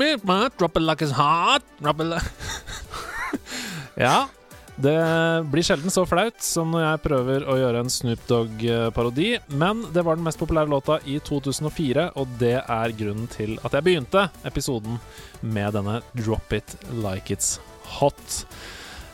[0.00, 2.00] Be my drop it like it's hot like
[4.00, 4.28] Ja,
[4.80, 4.96] det
[5.52, 10.06] blir sjelden så flaut som når jeg prøver å gjøre en Snoop Dogg-parodi, men det
[10.06, 14.24] var den mest populære låta i 2004, og det er grunnen til at jeg begynte
[14.48, 14.96] episoden
[15.44, 17.58] med denne Drop It Like It's
[17.98, 18.40] Hot.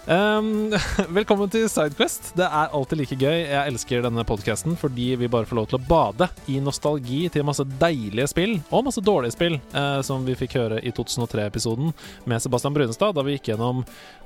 [0.06, 0.70] Um,
[1.16, 2.28] velkommen til Sidequest.
[2.38, 3.40] Det er alltid like gøy.
[3.42, 7.46] Jeg elsker denne podkasten fordi vi bare får lov til å bade i nostalgi til
[7.46, 11.90] masse deilige spill, og masse dårlige spill, uh, som vi fikk høre i 2003-episoden
[12.30, 13.82] med Sebastian Brunestad, da vi gikk gjennom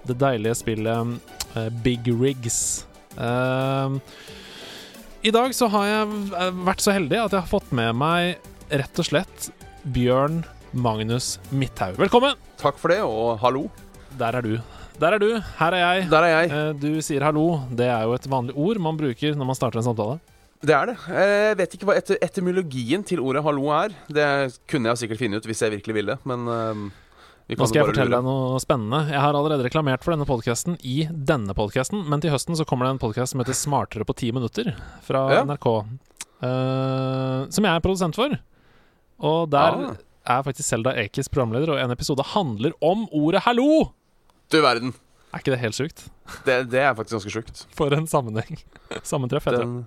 [0.09, 1.17] det deilige spillet
[1.57, 2.85] uh, Big Rigs.
[3.17, 4.03] Um,
[5.25, 9.01] I dag så har jeg vært så heldig at jeg har fått med meg rett
[9.01, 9.49] og slett
[9.97, 10.43] Bjørn
[10.77, 11.97] Magnus Midthaug.
[12.05, 12.37] Velkommen!
[12.61, 13.65] Takk for det, og hallo.
[14.21, 14.55] Der er du.
[15.01, 16.09] Der er du, her er jeg.
[16.13, 16.51] Der er jeg.
[16.53, 17.63] Eh, Du sier hallo.
[17.73, 20.19] Det er jo et vanlig ord man bruker når man starter en samtale.
[20.61, 20.97] Det er det.
[21.09, 23.95] Jeg vet ikke hva et etymologien til ordet 'hallo' er.
[24.13, 26.83] Det kunne jeg sikkert finne ut hvis jeg virkelig ville, men øhm,
[27.49, 29.09] vi kan Nå skal jeg fortelle deg noe spennende.
[29.09, 32.85] Jeg har allerede reklamert for denne podkasten i denne podkasten, men til høsten så kommer
[32.85, 35.45] det en podkast som heter Smartere på ti minutter, fra Ja.
[35.49, 35.67] NRK.
[36.45, 38.37] Uh, som jeg er produsent for.
[39.19, 39.95] Og der ja.
[40.37, 43.95] er faktisk Selda Ekiz programleder, og en episode handler om ordet 'hallo'!
[44.51, 44.93] Du verden.
[45.31, 46.05] Er ikke det helt sjukt?
[46.47, 47.65] Det, det er faktisk ganske sjukt.
[47.79, 48.59] For en sammenheng.
[49.07, 49.67] Sammentreff, heter det.
[49.69, 49.85] Den,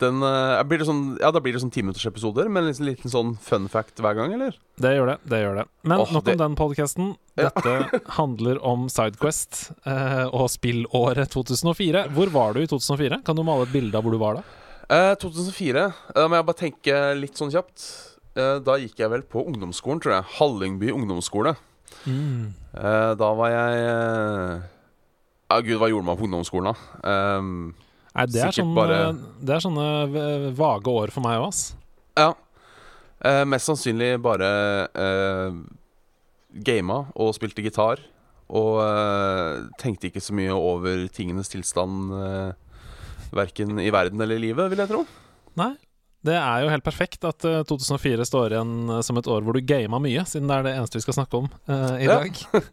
[0.00, 3.12] den øh, blir det sånn, Ja, da blir det sånn timinuttersepisoder med en liten, liten
[3.12, 4.56] sånn fun fact hver gang, eller?
[4.80, 5.16] Det gjør det.
[5.28, 7.10] det gjør det Men oh, nok det- om den podkasten.
[7.36, 7.50] Ja.
[7.50, 12.06] Dette handler om Sidequest uh, og spillåret 2004.
[12.16, 13.20] Hvor var du i 2004?
[13.28, 14.46] Kan du male et bilde av hvor du var da?
[14.90, 15.84] Uh, 2004.
[16.16, 17.84] Da må jeg bare tenke litt sånn kjapt.
[18.38, 20.26] Eh, da gikk jeg vel på ungdomsskolen, tror jeg.
[20.38, 21.56] Hallingby ungdomsskole.
[22.06, 24.60] Eh, da var jeg Ja,
[25.50, 27.08] Ja, gud, hva gjorde man på ungdomsskolen, da?
[27.10, 27.74] Ehm,
[28.14, 31.48] Nei, det er, Sikkert sånn, bare- eh, det er sånne vage år for meg òg,
[31.48, 31.74] ass.
[32.16, 32.32] Ja.
[33.24, 35.52] Uh, mest sannsynlig bare eh,
[36.64, 38.00] gama og spilte gitar.
[38.48, 42.52] Og eh, tenkte ikke så mye over tingenes tilstand uh,
[43.36, 45.04] verken i verden eller i livet, vil jeg tro.
[45.60, 45.74] Nei.
[46.26, 49.56] Det er jo helt perfekt at eh, 2004 står igjen eh, som et år hvor
[49.56, 52.18] du gama mye, siden det er det eneste vi skal snakke om uh, i Ja.
[52.20, 52.40] dag.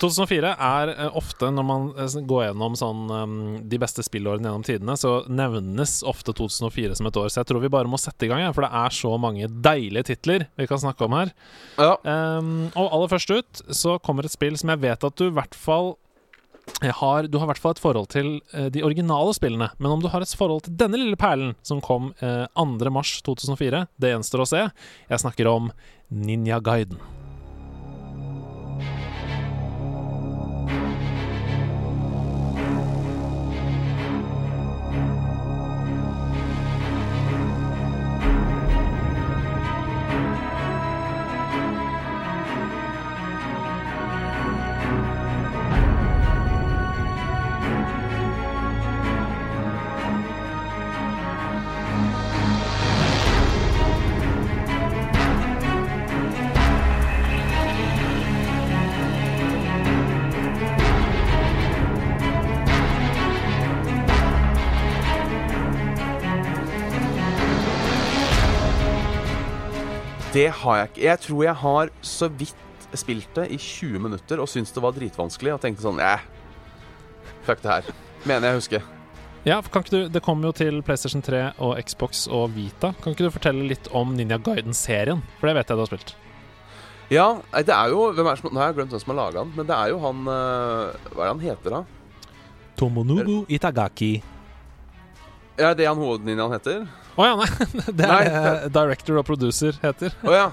[0.00, 3.36] 2004 er eh, ofte, når man eh, går gjennom sånn, um,
[3.70, 7.30] de beste spillårene gjennom tidene, så nevnes ofte 2004 som et år.
[7.32, 9.48] Så jeg tror vi bare må sette i gang, ja, for det er så mange
[9.64, 11.32] deilige titler vi kan snakke om her.
[11.78, 11.94] Ja.
[12.02, 15.34] Um, og aller først ut så kommer et spill som jeg vet at du i
[15.38, 15.94] hvert fall
[16.82, 19.70] har, Du har i hvert fall et forhold til uh, de originale spillene.
[19.78, 22.90] Men om du har et forhold til denne lille perlen som kom uh, 2.
[22.94, 24.66] mars 2004, det gjenstår å se.
[25.10, 25.72] Jeg snakker om
[26.08, 27.17] Ninja Guiden.
[70.38, 71.02] Det har jeg ikke.
[71.02, 74.94] Jeg tror jeg har så vidt spilt det i 20 minutter og syntes det var
[74.94, 75.56] dritvanskelig.
[75.56, 76.22] Og tenkte sånn eh,
[77.48, 77.90] Fuck det her.
[78.28, 78.86] Mener jeg husker.
[79.46, 82.92] Ja, for kan ikke du, Det kommer jo til PlayStation 3 og Xbox og Vita.
[83.02, 85.24] Kan ikke du fortelle litt om Ninja Guiden-serien?
[85.40, 86.14] For det vet jeg du har spilt.
[87.08, 87.26] Ja,
[87.64, 89.52] det er jo hvem er som, Nå har jeg glemt hvem som har laga den,
[89.56, 92.32] men det er jo han eh, Hva er det han heter, da?
[92.78, 94.12] Tomonobu Itagaki.
[95.58, 96.84] Ja, det er han hovedninjaen heter?
[97.18, 97.48] Å ja, nei.
[97.98, 100.14] Det er Nei, director og producer heter.
[100.22, 100.46] Å ja.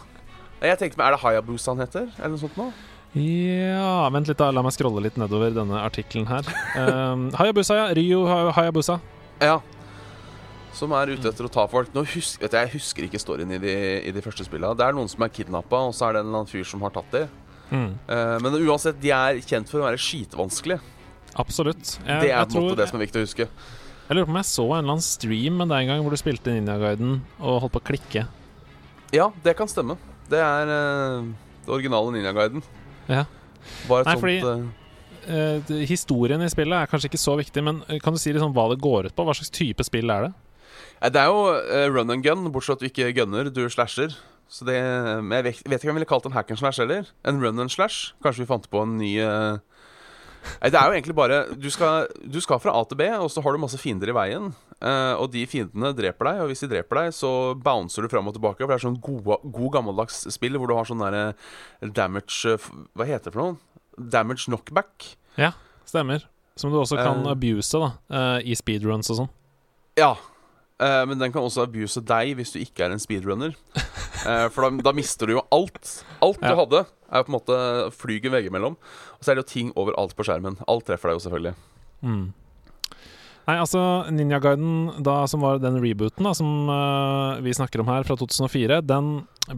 [0.66, 2.08] Jeg tenkte Er det Hayabusa han heter?
[2.18, 2.72] Eller noe sånt noe?
[3.16, 4.50] Ja Vent litt, da.
[4.56, 6.48] La meg scrolle litt nedover denne artikkelen her.
[6.80, 7.86] Um, Hayabusa, ja.
[7.96, 8.24] Ryu
[8.58, 8.98] Hayabusa.
[9.44, 9.60] Ja.
[10.76, 11.94] Som er ute etter å ta folk.
[11.96, 13.76] Nå husk, vet jeg, husker ikke storyen i de,
[14.10, 14.74] i de første spillene.
[14.76, 16.84] Det er noen som er kidnappa, og så er det en eller annen fyr som
[16.84, 17.30] har tatt dem.
[17.70, 17.94] Mm,
[18.44, 20.84] men uansett, de er kjent for å være skitvanskelige.
[21.42, 21.96] absolutt.
[22.06, 23.48] Jeg, Det er på en måte det som er viktig å huske.
[24.06, 26.14] Jeg lurer på om jeg så en eller annen stream med deg en gang hvor
[26.14, 28.26] du spilte Ninja Guiden og holdt på å klikke.
[29.16, 29.98] Ja, det kan stemme.
[30.30, 31.28] Det er uh,
[31.66, 32.66] det originale Ninja-guiden.
[33.10, 33.26] Ja.
[33.90, 34.86] Bare et Nei, sånt fordi- uh,
[35.26, 38.54] Eh, historien i spillet er kanskje ikke så viktig, men eh, kan du si liksom
[38.54, 39.26] hva det går ut på?
[39.26, 40.34] Hva slags type spill er det?
[41.16, 44.14] Det er jo run and gun, bortsett fra at du ikke gunner, du slasher.
[44.52, 44.78] Så det,
[45.26, 47.10] men jeg vet, vet ikke om jeg ville kalt det en hack and slash heller.
[47.26, 48.14] En run and slash.
[48.24, 49.58] Kanskje vi fant på en ny, eh,
[50.62, 53.30] Nei, Det er jo egentlig bare du skal, du skal fra A til B, og
[53.34, 54.52] så har du masse fiender i veien.
[54.82, 58.28] eh, og de fiendene dreper deg, og hvis de dreper deg, så bouncer du fram
[58.28, 58.60] og tilbake.
[58.62, 61.34] For det er sånn god, god gammeldags spill hvor du har sånn derre
[61.82, 63.58] damage eh, Hva heter det for noe?
[63.98, 65.12] Damage knockback.
[65.40, 65.54] Ja,
[65.88, 66.26] stemmer.
[66.60, 69.30] Som du også kan uh, abuse da, uh, i speedruns og sånn.
[70.00, 70.14] Ja.
[70.80, 73.56] uh, men den kan også abuse deg hvis du ikke er en speedrunner.
[74.26, 75.90] Eh, for da, da mister du jo alt.
[76.26, 76.50] Alt Ja.
[76.50, 76.80] du hadde,
[77.10, 77.60] er jo på en måte
[77.96, 78.80] flyger veggimellom.
[79.18, 80.60] Og så er det jo ting overalt på skjermen.
[80.72, 81.56] Alt treffer deg jo selvfølgelig.
[82.06, 82.26] Mm.
[83.46, 83.80] Nei, altså
[84.10, 88.18] Ninja Guiden, da, som var den rebooten da, som uh, vi snakker om her, fra
[88.18, 89.12] 2004, den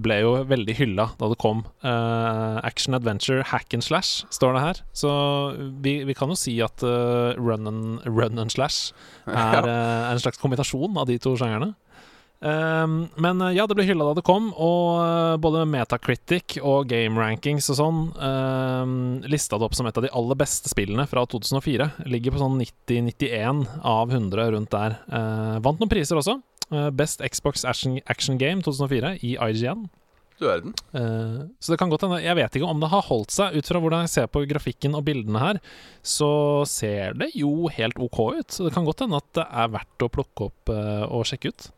[0.04, 1.64] ble jo veldig hylla da det kom.
[1.86, 4.82] Uh, action adventure hack and slash, står det her.
[4.92, 5.12] Så
[5.86, 8.92] vi, vi kan jo si at uh, run, and, run and slash
[9.24, 9.72] er
[10.12, 11.72] en slags kombinasjon av de to sjangerne.
[12.40, 16.86] Um, men eh, ja, det ble hylla da det kom, og eh, både Metacritic og
[16.92, 21.08] Game Rankings og sånn um, lista det opp som et av de aller beste spillene
[21.10, 21.90] fra 2004.
[22.06, 25.00] Ligger på sånn 90-91 av 100 rundt der.
[25.10, 26.38] Uh, vant noen priser også.
[26.70, 29.88] Uh, Best Xbox Action, Action Game 2004 i IGN.
[30.38, 30.76] Du verden.
[30.94, 33.58] Uh, så det kan godt hende Jeg vet ikke om det har holdt seg.
[33.58, 35.62] Ut fra hvordan jeg ser på grafikken og bildene her,
[36.06, 36.30] så
[36.70, 38.54] ser det jo helt OK ut.
[38.54, 41.72] Så det kan godt hende at det er verdt å plukke opp og sjekke ut.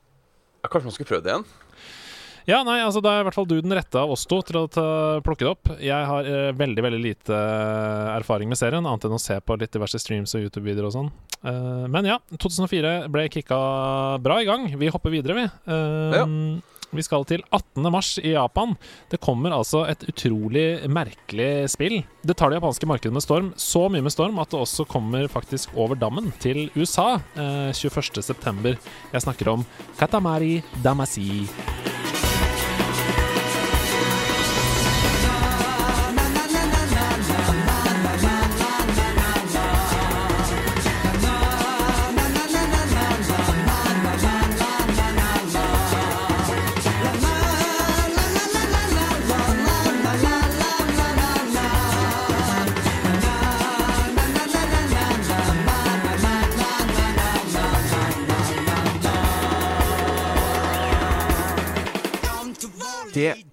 [0.65, 1.45] Kanskje man skulle prøvd det igjen?
[2.49, 4.57] Ja, nei, altså Da er i hvert fall du den rette av oss to til
[4.63, 4.65] å
[5.25, 5.69] plukke det opp.
[5.83, 9.57] Jeg har eh, veldig veldig lite eh, erfaring med serien, annet enn å se på
[9.59, 11.11] litt diverse streams og YouTube-videoer og sånn.
[11.43, 13.59] Eh, men ja, 2004 ble kicka
[14.25, 14.65] bra i gang.
[14.81, 15.45] Vi hopper videre, vi.
[15.45, 16.25] Eh, Ja.
[16.95, 17.85] Vi skal til 18.
[17.93, 18.75] mars i Japan.
[19.11, 21.99] Det kommer altså et utrolig merkelig spill.
[22.25, 23.51] Det tar det japanske markedet med storm.
[23.59, 28.75] Så mye med storm at det også kommer faktisk over dammen til USA eh, 21.9.
[29.13, 29.65] Jeg snakker om
[29.99, 31.98] Katamari Damasi.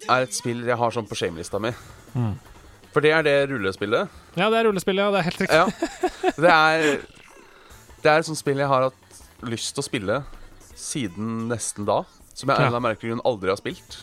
[0.08, 1.72] Er et spill jeg har sånn på shamelista mi.
[2.94, 4.08] For det er det rullespillet.
[4.38, 5.10] Ja, det er rullespillet, ja.
[5.12, 5.56] Det er helt riktig.
[5.56, 6.32] Ja.
[6.36, 7.00] Det er
[8.02, 9.20] Det er et sånt spill jeg har hatt
[9.50, 10.18] lyst til å spille
[10.76, 12.02] siden nesten da.
[12.36, 12.80] Som jeg av Ja.
[12.80, 14.02] merkelig grunn aldri har spilt.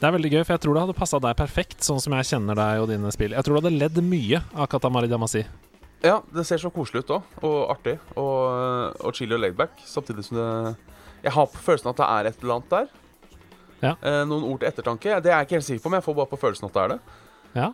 [0.00, 2.26] Det er veldig gøy, for jeg tror det hadde passa deg perfekt, sånn som jeg
[2.26, 3.30] kjenner deg og dine spill.
[3.30, 5.44] Jeg tror du hadde ledd mye av Katamari Damasi.
[6.04, 7.98] Ja, det ser så koselig ut òg, og artig.
[8.20, 9.70] Og, og chili og laidback.
[9.86, 10.76] Samtidig som det
[11.24, 12.88] Jeg har på følelsen at det er et eller annet der.
[13.82, 13.96] Ja.
[13.98, 15.18] Eh, noen ord til ettertanke.
[15.24, 16.84] Det er jeg ikke helt sikker på, men jeg får bare på følelsen at det
[16.84, 17.00] er det.
[17.54, 17.70] Ja.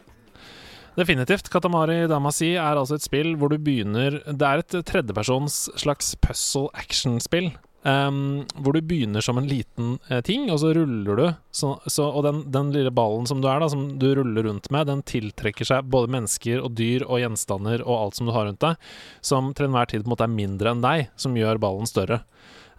[0.98, 1.50] Definitivt.
[1.52, 6.68] Katamari Damasi er altså et spill hvor du begynner Det er et tredjepersons slags puzzle
[6.74, 7.52] action-spill.
[7.80, 11.22] Um, hvor du begynner som en liten eh, ting, og så ruller du.
[11.56, 14.68] Så, så, og den, den lille ballen som du er, da, som du ruller rundt
[14.74, 18.50] med, den tiltrekker seg både mennesker og dyr og gjenstander og alt som du har
[18.50, 18.90] rundt deg,
[19.24, 22.20] som til enhver tid på en måte er mindre enn deg, som gjør ballen større.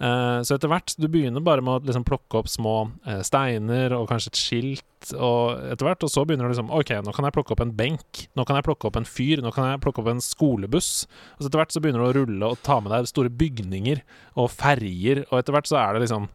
[0.02, 3.94] Eh, så etter hvert Du begynner bare med å liksom plukke opp små eh, steiner
[3.94, 7.28] og kanskje et skilt, og etter hvert, og så begynner du liksom OK, nå kan
[7.28, 9.82] jeg plukke opp en benk, nå kan jeg plukke opp en fyr, nå kan jeg
[9.84, 10.92] plukke opp en skolebuss.
[11.36, 14.02] Og så etter hvert så begynner du å rulle og ta med deg store bygninger
[14.42, 16.28] og ferjer, og etter hvert så er det liksom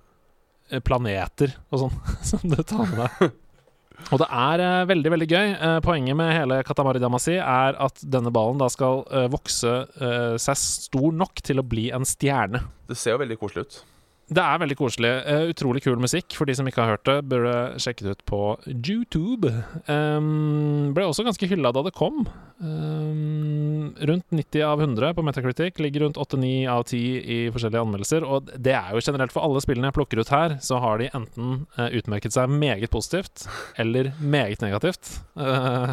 [0.70, 1.98] eh, planeter og sånn
[2.30, 3.34] som du tar med deg.
[4.12, 5.48] Og det er eh, veldig, veldig gøy.
[5.54, 10.36] Eh, poenget med hele Katamari Damasi er at denne ballen da skal eh, vokse eh,
[10.42, 12.62] seg stor nok til å bli en stjerne.
[12.86, 13.78] Det ser jo veldig koselig ut.
[14.26, 15.10] Det er veldig koselig.
[15.22, 16.34] Uh, utrolig kul musikk.
[16.34, 19.52] For de som ikke har hørt det, burde sjekke det ut på YouTube.
[19.86, 22.24] Um, ble også ganske hylla da det kom.
[22.58, 25.78] Um, rundt 90 av 100 på Metacritic.
[25.78, 28.26] Ligger rundt 8-9 av 10 i forskjellige anmeldelser.
[28.26, 31.10] Og det er jo generelt for alle spillene jeg plukker ut her, så har de
[31.14, 33.46] enten uh, utmerket seg meget positivt
[33.78, 35.14] eller meget negativt.
[35.46, 35.92] Uh,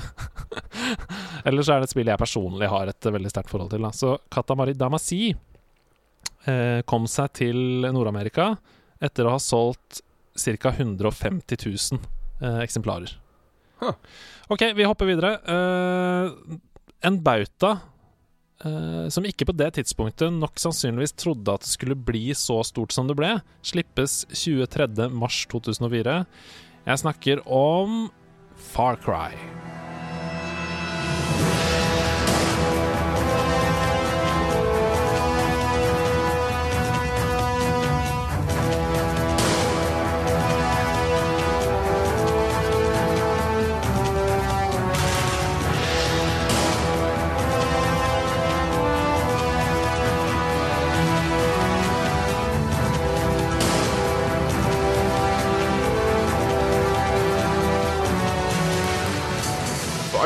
[1.45, 3.83] eller så er det et spill jeg personlig har et veldig sterkt forhold til.
[3.85, 3.91] Da.
[3.95, 5.52] Så Katamari Damasi eh,
[6.89, 8.49] kom seg til Nord-Amerika
[9.03, 10.01] etter å ha solgt
[10.33, 10.69] ca.
[10.69, 11.99] 150 000
[12.41, 13.19] eh, eksemplarer.
[13.79, 13.93] Huh.
[14.47, 15.39] OK, vi hopper videre.
[15.43, 16.31] Eh,
[17.03, 17.79] en bauta
[18.65, 22.95] eh, som ikke på det tidspunktet nok sannsynligvis trodde at det skulle bli så stort
[22.95, 23.35] som det ble,
[23.65, 26.25] slippes 23.3.2004.
[26.83, 28.09] Jeg snakker om
[28.73, 29.31] Far Cry.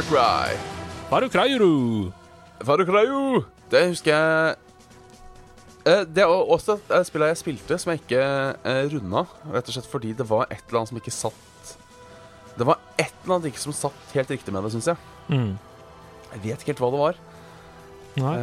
[0.07, 0.55] Cry.
[1.09, 2.11] Faru Krayuru.
[2.63, 3.05] Far Cry.
[3.71, 4.55] Det husker jeg
[5.87, 9.23] Eh, Det er også et eh, spill jeg spilte som jeg ikke eh, runda.
[9.53, 11.73] Rett og slett fordi det var et eller annet som ikke satt
[12.57, 14.97] Det var et eller annet ikke som satt helt riktig med det, syns jeg.
[15.29, 15.53] Mm.
[16.33, 17.21] Jeg vet ikke helt hva det var.
[18.17, 18.33] Nei.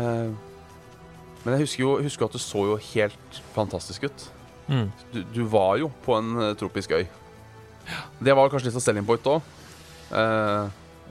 [1.45, 4.25] Men jeg husker jo husker at det så jo helt fantastisk ut.
[4.71, 4.87] Mm.
[5.13, 7.03] Du, du var jo på en tropisk øy.
[8.23, 9.51] Det var kanskje litt av selling point òg.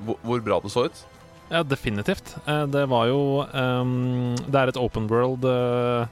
[0.05, 1.03] Hvor, hvor bra det så ut.
[1.51, 2.35] Ja, definitivt.
[2.47, 6.07] Eh, Det var jo um, Det er et open world uh,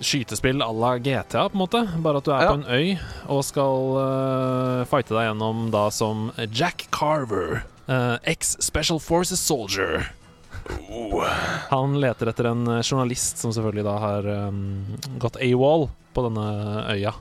[0.00, 1.80] skytespill à la GTA, på en måte.
[2.02, 2.50] Bare at du er Ja.
[2.52, 7.62] på en øy og skal uh, fighte deg gjennom da som Jack Carver.
[7.88, 10.10] uh, Ex-Special Forces Soldier.
[11.70, 14.84] Han leter etter en journalist som selvfølgelig da har um,
[15.22, 16.44] gått AWOL på denne
[16.92, 17.14] øya.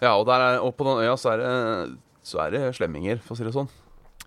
[0.00, 1.52] Ja, og, er, og på den øya så er det,
[2.24, 3.68] så er det slemminger, for å si det sånn.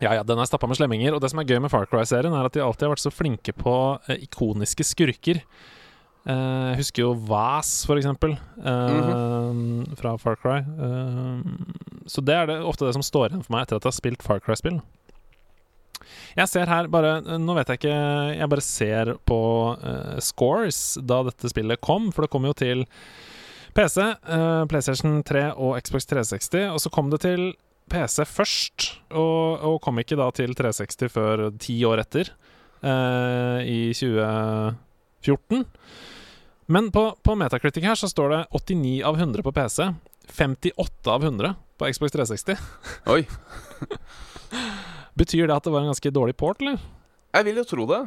[0.01, 1.13] Ja, ja, den er stappa med slemminger.
[1.15, 3.13] Og det som er gøy med Far Cry-serien, er at de alltid har vært så
[3.13, 3.75] flinke på
[4.09, 5.43] eh, ikoniske skurker.
[6.23, 9.61] Eh, jeg husker jo Vas, for eksempel, eh,
[9.99, 10.59] fra Far Cry.
[10.63, 13.93] Eh, så det er det ofte det som står igjen for meg etter at jeg
[13.93, 14.81] har spilt Far Cry-spill.
[16.33, 17.93] Jeg ser her bare Nå vet jeg ikke
[18.35, 19.37] Jeg bare ser på
[19.77, 22.83] eh, scores da dette spillet kom, for det kom jo til
[23.77, 27.47] PC, eh, PlayStation 3 og Xbox 360, og så kom det til
[27.91, 32.31] PC først, og, og kom ikke da til 360 før ti år etter,
[32.81, 35.65] eh, i 2014.
[36.73, 39.89] Men på, på Metacritic her så står det 89 av 100 på PC,
[40.31, 42.57] 58 av 100 på Xbox 360.
[43.11, 43.25] Oi.
[45.19, 46.79] Betyr det at det var en ganske dårlig port, eller?
[47.33, 48.01] Jeg vil jo tro det.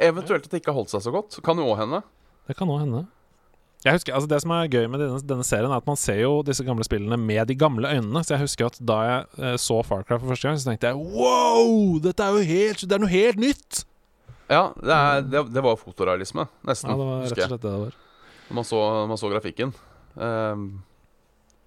[0.00, 1.38] Eventuelt at det ikke har holdt seg så godt.
[1.44, 2.02] Kan jo òg hende.
[2.48, 3.04] Det kan òg hende.
[3.80, 6.18] Jeg husker, altså Det som er gøy med denne, denne serien, er at man ser
[6.20, 8.20] jo disse gamle spillene med de gamle øynene.
[8.24, 10.90] Så jeg husker at da jeg eh, så Far Cry for første gang, så tenkte
[10.90, 11.96] jeg wow!
[12.04, 13.84] Dette er jo helt, det er noe helt nytt!
[14.50, 16.90] Ja, det, er, det, det var fotorealisme, nesten.
[16.90, 17.98] Ja, det var rett og slett det det var.
[18.48, 19.72] Når man så, man så grafikken.
[20.18, 20.64] Um,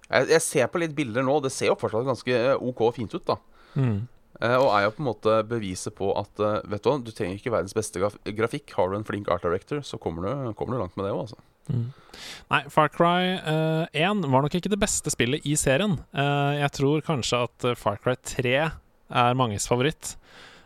[0.04, 1.38] jeg, jeg ser på litt bilder nå.
[1.42, 3.38] Det ser jo fortsatt ganske eh, OK og fint ut, da.
[3.74, 4.04] Mm.
[4.36, 7.10] Uh, og er jo på en måte beviset på at uh, Vet du hva, du
[7.14, 8.76] trenger ikke verdens beste graf grafikk.
[8.76, 11.24] Har du en flink art director, så kommer du, kommer du langt med det òg,
[11.24, 11.40] altså.
[11.70, 11.92] Mm.
[12.52, 15.98] Nei, Far Cry eh, 1 var nok ikke det beste spillet i serien.
[16.16, 20.14] Uh, jeg tror kanskje at eh, Far Cry 3 er manges favoritt.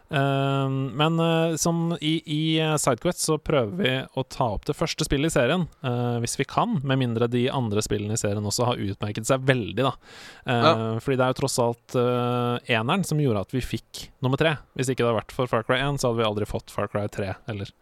[0.08, 1.20] Uh, men
[1.60, 2.42] som i, i
[2.80, 5.66] Sidequest så prøver vi å ta opp det første spillet i serien,
[6.22, 9.84] hvis vi kan, med mindre de andre spillene i serien også har utmerket seg veldig,
[9.84, 9.92] da.
[10.48, 10.72] Ja.
[11.04, 14.56] Fordi det er jo tross alt eneren som gjorde at vi fikk nummer tre.
[14.78, 16.88] Hvis ikke det hadde vært for Far Cry 1, så hadde vi aldri fått Far
[16.88, 17.76] Cry 3 heller.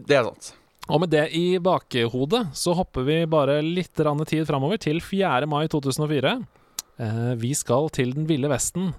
[0.00, 0.54] Det er sant.
[0.90, 5.46] Og med det i bakhodet så hopper vi bare litt tid framover til 4.
[5.46, 6.34] mai 2004.
[6.98, 8.94] Eh, vi skal til Den ville vesten.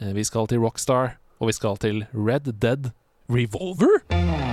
[0.00, 1.16] Eh, vi skal til Rockstar.
[1.38, 2.90] Og vi skal til Red Dead
[3.30, 4.47] Revolver.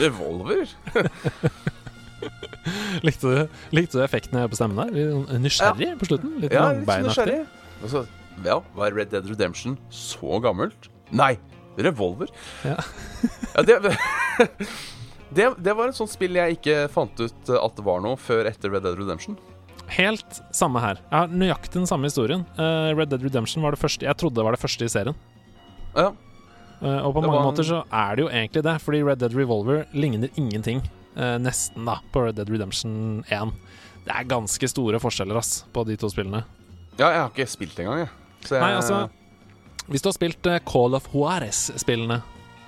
[0.00, 0.66] Revolver?
[3.06, 4.90] Likte du, likte du effektene på stemmen der?
[4.92, 6.34] Litt Nysgjerrig på slutten?
[6.42, 7.38] Litt Ja, litt sånn nysgjerrig.
[7.80, 8.02] Altså,
[8.44, 10.90] ja, var Red Dead Redemption så gammelt?
[11.16, 11.34] Nei!
[11.80, 12.32] Revolver?
[12.66, 12.76] Ja.
[13.50, 13.96] Ja, det,
[15.36, 18.46] det, det var et sånt spill jeg ikke fant ut at det var noe før
[18.46, 19.34] etter Red Dead Redemption.
[19.90, 21.00] Helt samme her.
[21.08, 22.44] Jeg har nøyaktig den samme historien.
[22.54, 25.18] Eh, Red Dead Redemption var det første Jeg trodde det var det første i serien.
[25.96, 26.12] Ja,
[26.80, 29.34] Eh, og på Det mange måter så er det jo egentlig det, fordi Red Dead
[29.36, 30.80] Revolver ligner ingenting,
[31.16, 33.52] uh, nesten, da, på Red Dead Redemption 1.
[34.06, 36.44] Det er ganske store forskjeller, ass, på de to spillene.
[36.98, 38.08] ja jeg har ikke spilt engang, jeg.
[38.46, 39.10] Så jeg Nei, altså
[39.90, 42.22] Hvis du har spilt eh, Call of Juarez-spillene,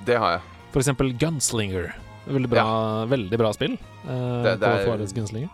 [0.05, 0.41] Det har jeg.
[0.73, 1.95] for eksempel Gunslinger
[2.27, 3.79] Veldig bra, veldig bra spill.
[4.05, 5.49] Uh, Det- det Call of Juarez Gunslinger.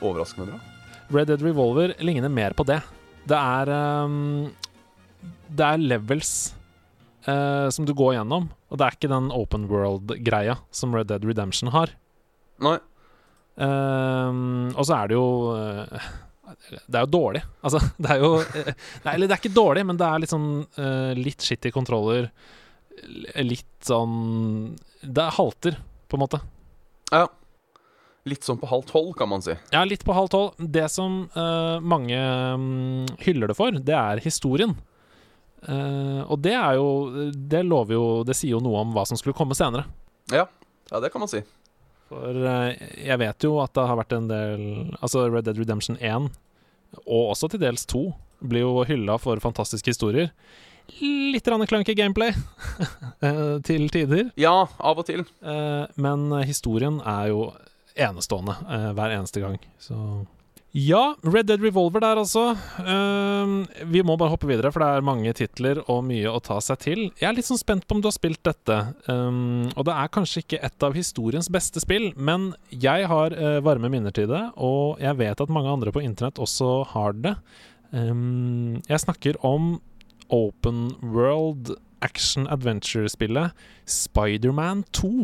[0.00, 0.60] Overraskende bra.
[1.12, 2.80] Red Dead Revolver ligner mer på det.
[3.26, 3.68] Det er
[4.04, 4.50] um,
[5.50, 6.54] Det er levels
[7.30, 11.24] eh, som du går gjennom, og det er ikke den open world-greia som Red Dead
[11.26, 11.94] Redemption har.
[12.64, 12.76] Nei.
[13.54, 14.36] Eh,
[14.74, 16.08] og så er det jo eh,
[16.88, 17.44] Det er jo dårlig.
[17.62, 20.34] Altså, det er jo eh, Nei, eller det er ikke dårlig, men det er litt
[20.34, 20.50] sånn
[20.80, 22.30] eh, litt shitty kontroller.
[23.42, 26.40] Litt sånn Det halter, på en måte.
[27.12, 27.26] Ja.
[28.24, 29.52] Litt sånn på halv tolv, kan man si.
[29.74, 30.54] Ja, litt på halv tolv.
[30.56, 32.16] Det som uh, mange
[32.56, 34.72] um, hyller det for, det er historien.
[35.64, 36.88] Eh, og det er jo
[37.32, 39.86] Det lover jo Det sier jo noe om hva som skulle komme senere.
[40.32, 40.44] Ja,
[40.90, 41.40] ja det kan man si.
[42.10, 44.66] For uh, jeg vet jo at det har vært en del
[45.00, 46.28] Altså Red Dead Redemption 1,
[47.04, 48.04] og også til dels 2,
[48.44, 50.28] blir jo hylla for fantastiske historier.
[51.00, 52.34] Litt clunky gameplay
[53.24, 54.28] uh, til tider.
[54.36, 55.24] Ja, av og til.
[55.96, 57.48] Men historien er jo
[57.96, 58.58] enestående
[58.94, 59.56] hver eneste gang.
[59.80, 59.96] Så
[60.74, 62.48] ja, Red Dead Revolver der, altså.
[62.82, 63.60] Um,
[63.92, 66.80] vi må bare hoppe videre, for det er mange titler og mye å ta seg
[66.82, 67.02] til.
[67.20, 68.80] Jeg er litt sånn spent på om du har spilt dette.
[69.06, 73.60] Um, og det er kanskje ikke et av historiens beste spill, men jeg har uh,
[73.62, 77.36] varme minner til det, og jeg vet at mange andre på internett også har det.
[77.94, 79.76] Um, jeg snakker om
[80.34, 83.54] Open World Action Adventure-spillet
[83.86, 85.14] Spiderman 2.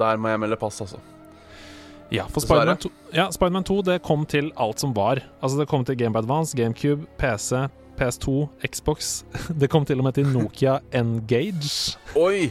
[0.00, 1.00] der må jeg melde pass, altså.
[2.10, 2.42] Ja, for.
[2.42, 5.20] Spiderman 2, ja, Spider 2 det kom til alt som var.
[5.42, 7.68] Altså Det kom til Game Advance, GameCube, PC,
[8.00, 9.12] PS2, Xbox.
[9.60, 11.96] Det kom til og med til Nokia Engage.
[12.18, 12.50] Oi!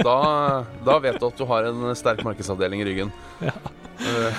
[0.00, 3.12] Da, da vet du at du har en sterk markedsavdeling i ryggen.
[3.44, 3.52] Ja.
[4.00, 4.38] Eh,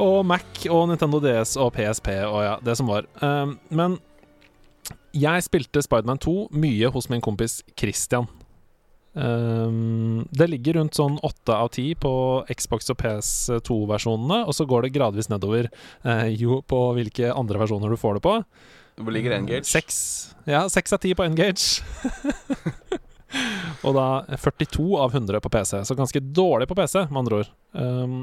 [0.00, 3.08] Og Mac og Nintendo DS og PSP og ja, det som var.
[3.24, 3.98] Um, men
[5.14, 8.28] jeg spilte Spiderman 2 mye hos min kompis Christian.
[9.14, 12.12] Um, det ligger rundt sånn åtte av ti på
[12.50, 15.70] Xbox og PS2-versjonene, og så går det gradvis nedover
[16.02, 18.34] eh, jo på hvilke andre versjoner du får det på.
[18.98, 19.70] hvor ligger Engage?
[19.70, 21.82] Seks Ja, seks av ti på Engage.
[23.86, 27.54] og da 42 av 100 på PC, så ganske dårlig på PC, med andre ord.
[27.72, 28.20] Um,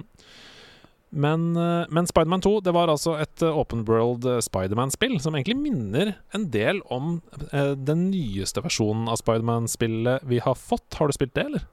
[1.11, 5.35] men, eh, men Spiderman 2 det var altså et eh, open world eh, Spiderman-spill som
[5.35, 7.17] egentlig minner en del om
[7.51, 10.87] eh, den nyeste versjonen av Spiderman-spillet vi har fått.
[10.99, 11.67] Har du spilt det, eller?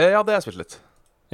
[0.00, 0.80] Ja, det har jeg spilt litt.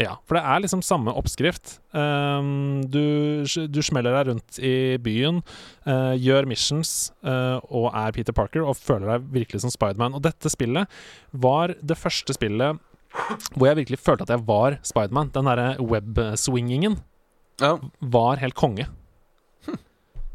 [0.01, 1.75] Ja, for det er liksom samme oppskrift.
[1.93, 5.43] Um, du, du smeller deg rundt i byen,
[5.85, 10.17] uh, gjør missions uh, og er Peter Parker og føler deg virkelig som Spiderman.
[10.17, 10.89] Og dette spillet
[11.33, 12.81] var det første spillet
[13.57, 15.33] hvor jeg virkelig følte at jeg var Spiderman.
[15.35, 17.01] Den derre web-swingingen
[17.61, 17.79] Ja.
[18.01, 18.87] var helt konge.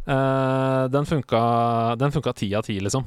[0.07, 3.05] Eh, den funka Den funka ti av ti, liksom.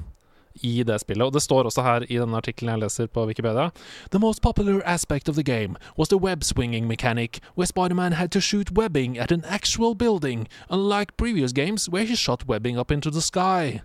[0.63, 1.23] I det spillet.
[1.27, 3.69] Og det står også her i denne artikkelen jeg leser på Wikipedia
[4.11, 8.33] The most popular aspect of the game was the web swinging mechanic, where Spider-Man had
[8.33, 12.91] to shoot webbing at an actual building, unlike previous games where he shot webbing up
[12.91, 13.81] into the sky.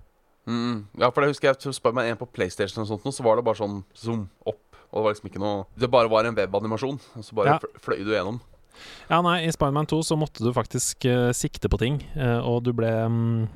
[0.48, 3.36] Mm, ja, for det husker jeg til Spiderman 1 på PlayStation og sånt, så var
[3.38, 4.58] det bare sånn zoom opp.
[4.92, 7.60] Og det var liksom ikke noe Det bare var en webanimasjon, og så bare Ja.
[7.80, 8.42] fløy du gjennom.
[9.10, 12.64] Ja, nei, i Spiderman 2 så måtte du faktisk uh, sikte på ting, uh, og
[12.66, 13.48] du ble um,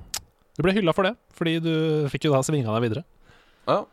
[0.58, 1.74] Du ble hylla for det, fordi du
[2.12, 3.06] fikk jo da svinga deg videre.
[3.68, 3.84] Ja.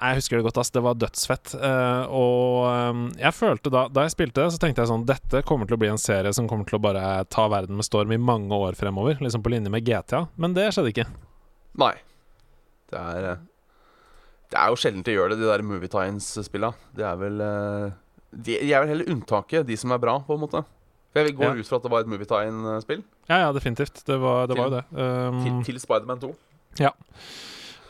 [0.00, 0.72] Nei, Jeg husker det godt, ass.
[0.72, 1.54] Det var dødsfett.
[1.60, 5.68] Uh, og um, jeg følte da Da jeg spilte så tenkte jeg sånn Dette kommer
[5.68, 8.20] til å bli en serie som kommer til å bare ta verden med storm i
[8.20, 9.20] mange år fremover.
[9.20, 10.24] Liksom på linje med GTA.
[10.40, 11.08] Men det skjedde ikke.
[11.80, 11.94] Nei.
[12.90, 13.26] Det er
[14.50, 16.72] Det er jo sjelden de gjør det, de der Movie Times-spilla.
[16.96, 17.44] Det er vel
[18.30, 20.64] de, de er vel heller unntaket, de som er bra, på en måte.
[21.10, 21.58] For jeg går Ja.
[21.58, 24.04] ut fra at det var et Movie Time-spill Ja, ja, definitivt.
[24.06, 24.84] Det var, det var jo det.
[24.94, 26.34] Um, til, til Spiderman 2.
[26.78, 26.92] Ja.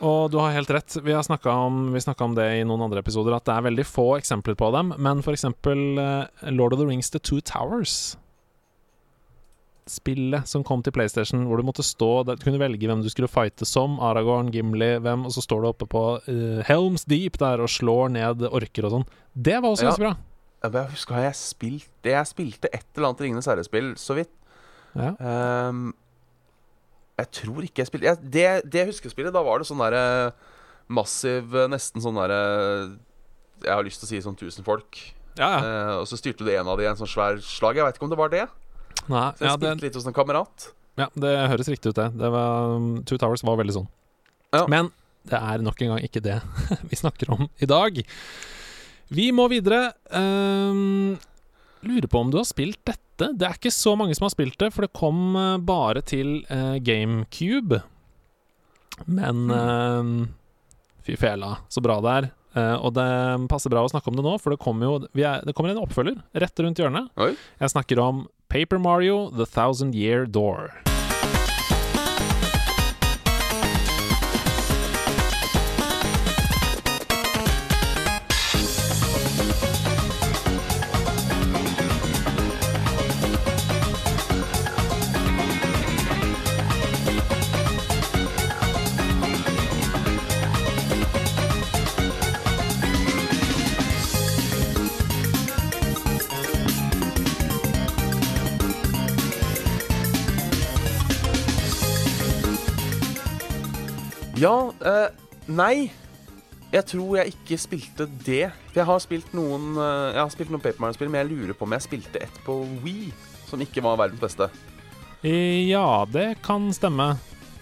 [0.01, 0.95] Og du har helt rett.
[1.05, 4.07] Vi har snakka om, om det i noen andre episoder, at det er veldig få
[4.17, 4.93] eksempler på dem.
[4.97, 8.17] Men for eksempel eh, Lord of the Rings The Two Towers.
[9.85, 13.29] Spillet som kom til PlayStation, hvor du måtte stå Du kunne velge hvem du skulle
[13.29, 13.99] fighte som.
[14.01, 18.09] Aragorn, Gimli, hvem, og så står du oppe på uh, Helms Deep der og slår
[18.17, 19.07] ned orker og sånn.
[19.37, 20.15] Det var også ganske bra.
[20.15, 20.30] Ja, men
[20.61, 22.13] Jeg husker jeg spilt det.
[22.13, 24.31] Jeg spilte et eller annet Ringenes herre-spill, så vidt.
[24.93, 25.13] Ja.
[25.69, 25.93] Um,
[27.21, 29.79] jeg tror ikke jeg spilte jeg, det, det jeg husker å da var det sånn
[29.79, 30.33] derre
[30.91, 32.39] massiv eh, Nesten sånn derre
[33.63, 34.99] Jeg har lyst til å si sånn 1000 folk.
[35.39, 35.59] Ja, ja.
[35.61, 37.79] Uh, og så styrte du en av de i en sånn svær slag.
[37.79, 38.45] Jeg veit ikke om det var det.
[39.07, 40.71] Nei, Så jeg ja, det, spilte litt hos en kamerat.
[40.99, 42.09] ja, det høres riktig ut, det.
[42.19, 43.87] det var, um, Two Towers var veldig sånn.
[44.51, 44.65] Ja.
[44.69, 44.91] Men
[45.29, 46.39] det er nok en gang ikke det
[46.89, 48.01] vi snakker om i dag.
[49.11, 49.91] Vi må videre.
[50.15, 51.17] Um,
[51.83, 53.31] lurer på om du har spilt dette.
[53.35, 56.39] Det er ikke så mange som har spilt det, for det kom eh, bare til
[56.49, 57.81] uh, GameCube.
[59.05, 60.13] Men uh,
[61.05, 62.29] fy fela, så bra det er.
[62.55, 63.09] Uh, og det
[63.51, 65.75] passer bra å snakke om det nå, for det kommer jo vi er, det kommer
[65.75, 67.11] en oppfølger rett rundt hjørnet.
[67.21, 67.33] Oi.
[67.61, 70.90] Jeg snakker om Paper Mario The Thousand Year Door.
[104.41, 105.09] Ja, eh,
[105.53, 105.91] nei.
[106.71, 108.47] Jeg tror jeg ikke spilte det.
[108.73, 111.67] Jeg har spilt noen eh, Jeg har spilt noen Paper Mario-spill, men jeg lurer på
[111.67, 113.11] om jeg spilte et på Wii
[113.49, 114.47] som ikke var verdens beste.
[115.21, 117.11] Eh, Ja, det kan stemme.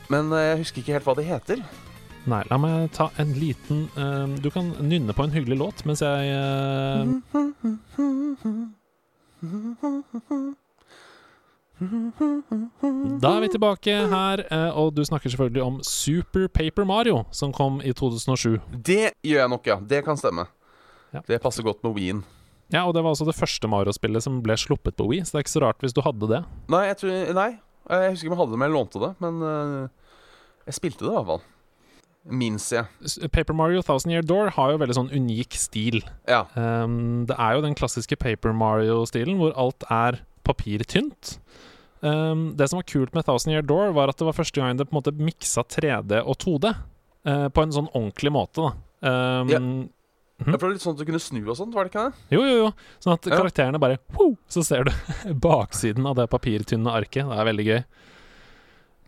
[0.07, 1.65] Men eh, jeg husker ikke helt hva det heter.
[2.29, 6.01] Nei, la meg ta en liten uh, Du kan nynne på en hyggelig låt mens
[6.03, 7.07] jeg eh,
[11.79, 17.53] Da er vi tilbake her, eh, og du snakker selvfølgelig om Super Paper Mario, som
[17.55, 18.59] kom i 2007.
[18.75, 19.79] Det gjør jeg nok, ja.
[19.79, 20.47] Det kan stemme.
[21.13, 21.23] Ja.
[21.27, 22.23] Det passer godt med Wien.
[22.69, 25.39] Ja, og det var også det første Mario-spillet som ble sluppet på Wii, så det
[25.39, 26.43] er ikke så rart hvis du hadde det.
[26.69, 27.51] Nei, jeg tror Nei.
[27.89, 29.09] Jeg husker ikke om jeg hadde det, men jeg lånte det.
[29.23, 30.11] Men eh,
[30.69, 31.47] jeg spilte det i hvert fall.
[32.29, 32.85] Minns jeg.
[33.33, 36.01] Paper Mario Thousand Year Door har jo veldig sånn unik stil.
[36.29, 36.43] Ja.
[36.53, 41.39] Um, det er jo den klassiske Paper Mario-stilen hvor alt er papirtynt.
[42.01, 44.77] Um, det som var kult med Thousand Year Door, var at det var første gang
[44.79, 48.69] det på en måte miksa 3D og 2D uh, på en sånn ordentlig måte.
[49.01, 49.61] da um, Ja.
[50.39, 52.35] Jeg føler litt sånn at du kunne snu og sånt, var det ikke det?
[52.37, 52.67] Jo, jo, jo.
[53.03, 53.35] Sånn at Ja.
[53.41, 54.91] karakterene bare «Wow!» Så ser du
[55.43, 57.27] baksiden av det papirtynne arket.
[57.27, 57.81] Det er veldig gøy.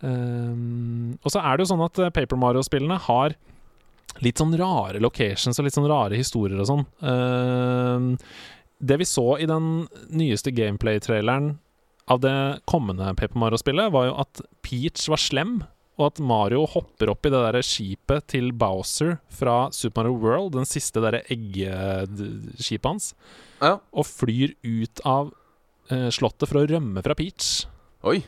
[0.02, 3.36] Um, og så er det jo sånn at eh, Paper Mario-spillene har
[4.26, 6.86] litt sånn rare locations og litt sånn rare historier og sånn.
[7.06, 8.08] Um,
[8.82, 11.54] det vi så i den nyeste gameplay-traileren
[12.12, 12.36] av det
[12.70, 15.62] kommende Paper Mario-spillet, var jo at Peach var slem,
[16.00, 20.54] og at Mario hopper opp i det der skipet til Bowser fra Super Mario World,
[20.56, 23.12] den siste derre eggeskipet hans,
[23.62, 23.76] Ja.
[23.94, 25.32] og flyr ut av
[25.92, 27.66] eh, slottet for å rømme fra Peach.
[28.08, 28.22] Oi.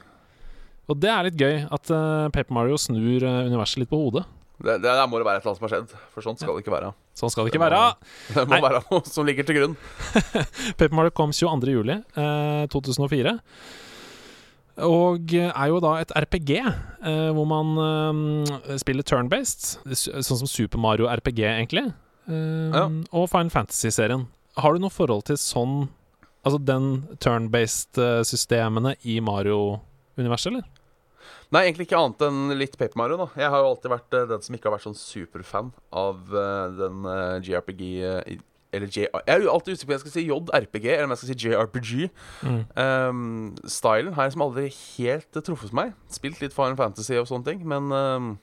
[0.91, 4.25] Og det er litt gøy, at eh, Paper Mario snur eh, universet litt på hodet.
[4.63, 5.93] Det, det det, må det være et eller annet som har skjedd.
[6.13, 6.89] For sånn skal det ikke være.
[7.19, 7.79] Sånn skal det Det ikke være.
[7.83, 9.73] må- Det må være noe som ligger til grunn.
[10.79, 11.73] Paper Mario kom 22.
[11.75, 13.33] juli eh, 2004.
[14.87, 17.75] Og eh, er jo da et RPG, eh, hvor man
[18.65, 19.67] eh, spiller turn-based.
[19.93, 21.89] Sånn som Super Mario RPG, egentlig.
[22.25, 22.87] Eh, Ja.
[23.11, 24.25] Og Final Fantasy-serien.
[24.57, 25.89] Har du noe forhold til sånn
[26.43, 26.87] Altså den
[27.23, 30.65] turn-based-systemene i Mario-universet, eller?
[31.53, 33.19] Nei, egentlig ikke annet enn litt Paper Mario.
[33.19, 36.33] da Jeg har jo alltid vært eh, den som ikke har vært sånn superfan av
[36.33, 37.83] eh, den eh, JRPG
[38.73, 39.05] Eller J...
[39.05, 41.29] Jeg er jo alltid usikker på om jeg skal si JRPG eller om jeg skal
[41.29, 41.91] si JRPG.
[42.41, 42.57] Mm.
[42.73, 43.21] Um,
[43.69, 45.93] stylen har liksom aldri helt truffet meg.
[46.09, 48.33] Spilt litt Final Fantasy og sånne ting, men um,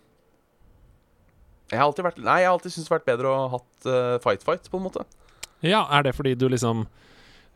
[1.72, 3.52] Jeg har alltid vært Nei, jeg har alltid syntes det har vært bedre å ha
[3.58, 5.06] hatt eh, Fight Fight, på en måte.
[5.66, 6.86] Ja, er det fordi du liksom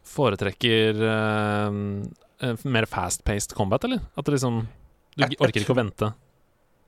[0.04, 4.02] foretrekker eh, mer fast-paced combat, eller?
[4.18, 4.64] At det liksom
[5.16, 6.12] Du orker ikke å vente?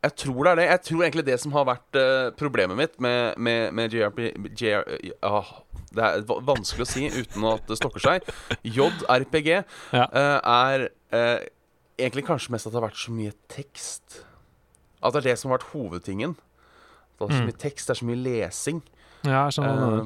[0.06, 0.66] Jeg tror det er det.
[0.70, 4.20] Jeg tror egentlig det som har vært uh, problemet mitt med, med, med JRP...
[4.60, 4.84] JR,
[5.24, 5.48] uh,
[5.96, 8.28] det er vanskelig å si uten at det stokker seg.
[8.66, 9.48] JRPG
[9.96, 10.04] Ja.
[10.04, 11.46] uh, er eh,
[11.98, 14.20] egentlig kanskje mest at det har vært så mye tekst.
[15.02, 16.36] At det er det som har vært hovedtingen.
[17.16, 17.48] Det er så Mm.
[17.48, 18.82] mye tekst, det er så mye lesing.
[19.24, 20.00] Ja, jeg skjønner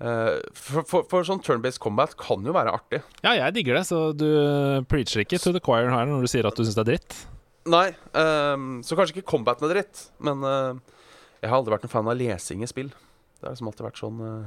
[0.00, 3.02] eh, for, for, for sånn turn-based combat kan jo være artig.
[3.26, 4.28] Ja, jeg digger det, så du
[4.88, 7.18] preacher ikke to the choir her når du sier at du syns det er dritt.
[7.66, 10.76] Nei, um, så kanskje ikke combaten er dritt, men uh,
[11.42, 12.92] jeg har aldri vært en fan av lesing i spill.
[13.40, 14.44] Det har liksom alltid vært sånn uh,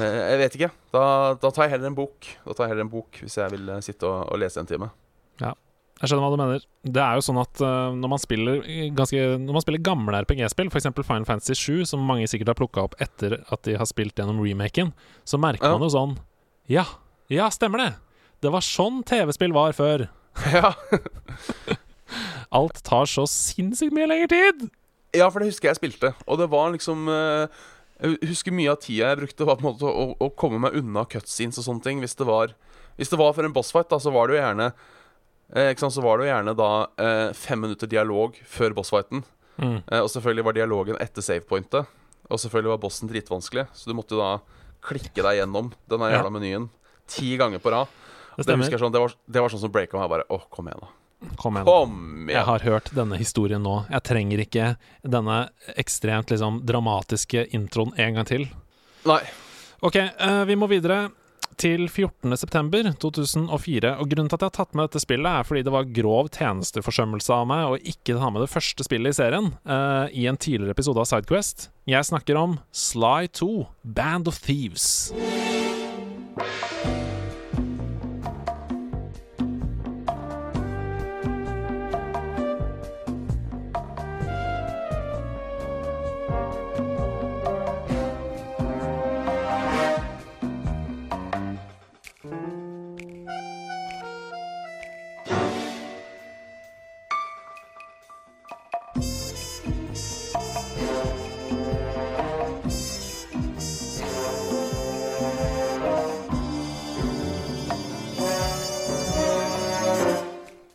[0.00, 0.70] Jeg vet ikke.
[0.94, 1.02] Da,
[1.42, 2.28] da tar jeg heller en bok.
[2.46, 4.88] Da tar jeg heller en bok hvis jeg vil sitte og, og lese en time.
[5.42, 5.52] Ja,
[6.00, 6.64] Jeg skjønner hva du mener.
[6.96, 8.62] Det er jo sånn at uh, når man spiller
[8.96, 10.88] ganske Når man spiller gamle RPG-spill, f.eks.
[11.02, 14.40] Final Fantasy 7, som mange sikkert har plukka opp etter at de har spilt gjennom
[14.42, 14.94] remaken,
[15.28, 15.76] så merker Ja.
[15.76, 16.16] man jo sånn
[16.72, 16.86] Ja,
[17.32, 17.92] ja, stemmer det!
[18.42, 20.08] Det var sånn TV-spill var før.
[20.56, 20.72] ja.
[22.52, 24.70] Alt tar så sinnssykt mye lengre tid!
[25.12, 26.14] ja, for det husker jeg spilte.
[26.24, 27.62] Og det var liksom eh,
[28.00, 30.78] Jeg husker mye av tida jeg brukte var på en måte å, å komme meg
[30.80, 32.00] unna cutscenes og sånne ting.
[32.00, 32.54] Hvis det var
[32.96, 34.70] Hvis det var for en bossfight, da, så var det jo gjerne
[35.52, 39.20] eh, Ikke sant, så var det jo gjerne da eh, fem minutter dialog før bossfighten.
[39.60, 39.78] Mm.
[40.00, 41.90] Og selvfølgelig var dialogen etter savepointet.
[42.32, 44.38] Og selvfølgelig var bossen dritvanskelig, så du måtte jo da
[44.82, 46.32] klikke deg gjennom den jævla Ja.
[46.32, 46.70] menyen
[47.06, 47.92] ti ganger på rad.
[48.32, 48.70] Det Det, stemmer.
[48.70, 50.08] jeg sånn, det, var, det var sånn som breaka meg.
[50.10, 50.88] Bare, åh, kom igjen, da.
[51.38, 51.66] Kom igjen.
[51.68, 53.84] Kom Jeg har hørt denne historien nå.
[53.92, 54.72] Jeg trenger ikke
[55.06, 55.38] denne
[55.76, 58.48] ekstremt liksom dramatiske introen en gang til.
[59.06, 59.20] Nei.
[59.82, 61.10] Ok, uh, vi må videre
[61.60, 63.92] til 14.9.2004.
[64.00, 66.30] Og grunnen til at jeg har tatt med dette spillet, er fordi det var grov
[66.34, 70.40] tjenesteforsømmelse av meg å ikke ta med det første spillet i serien uh, i en
[70.40, 71.68] tidligere episode av Sidequest.
[71.90, 73.50] Jeg snakker om Sly 2,
[73.82, 75.12] Band of Thieves.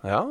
[0.08, 0.24] Ja.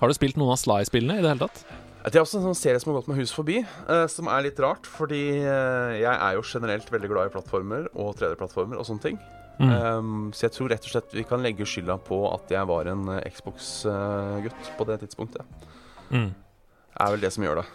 [0.00, 1.64] Har du spilt noen av Sly-spillene i det hele tatt?
[2.04, 4.44] Det er også en sånn serie som har gått meg hus forbi, eh, som er
[4.44, 4.84] litt rart.
[4.84, 9.16] Fordi eh, jeg er jo generelt veldig glad i plattformer og 3D-plattformer og sånne ting.
[9.54, 9.70] Mm.
[9.70, 12.90] Um, så jeg tror rett og slett vi kan legge skylda på at jeg var
[12.90, 15.64] en eh, Xbox-gutt på det tidspunktet.
[16.10, 16.34] Mm.
[16.34, 17.66] Det er vel det som gjør det.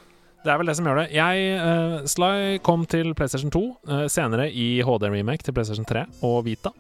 [0.43, 1.08] Det er vel det som gjør det.
[1.15, 6.43] Jeg, uh, Sly kom til PlayStation 2, uh, senere i HD-remake til PlayStation 3 og
[6.45, 6.72] Vita.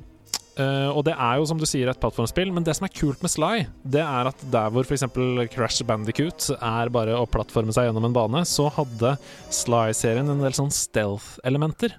[0.59, 3.21] Eh, og det er jo, som du sier, et plattformspill, men det som er kult
[3.23, 5.05] med Sly, det er at der hvor f.eks.
[5.53, 9.15] Crash Bandicoot er bare å plattforme seg gjennom en bane, så hadde
[9.55, 11.95] Sly-serien en del sånn stealth-elementer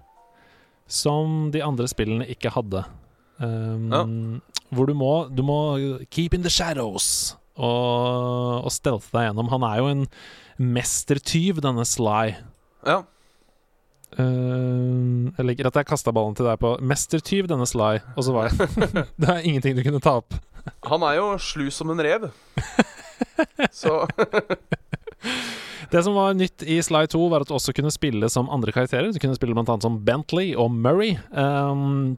[0.91, 2.83] som de andre spillene ikke hadde.
[3.41, 4.41] Um,
[4.75, 5.61] Hvor du må, du må
[6.13, 9.49] keep in the shadows og, og stealthe deg gjennom.
[9.55, 10.05] Han er jo en
[10.61, 12.35] mestertyv, denne Sly.
[12.85, 13.01] Ja.
[14.19, 18.35] Uh, jeg liker at jeg kasta ballen til deg på mestertyv, denne Sly, og så
[18.35, 18.71] var jeg
[19.21, 20.37] Det er ingenting du kunne ta opp.
[20.89, 22.29] Han er jo slu som en rev.
[23.73, 24.07] Så
[25.91, 28.73] Det som var nytt i Sly 2, var at du også kunne spille som andre
[28.75, 29.11] karakterer.
[29.13, 31.17] Du kunne spille blant annet som Bentley og Murray.
[31.33, 32.17] Um,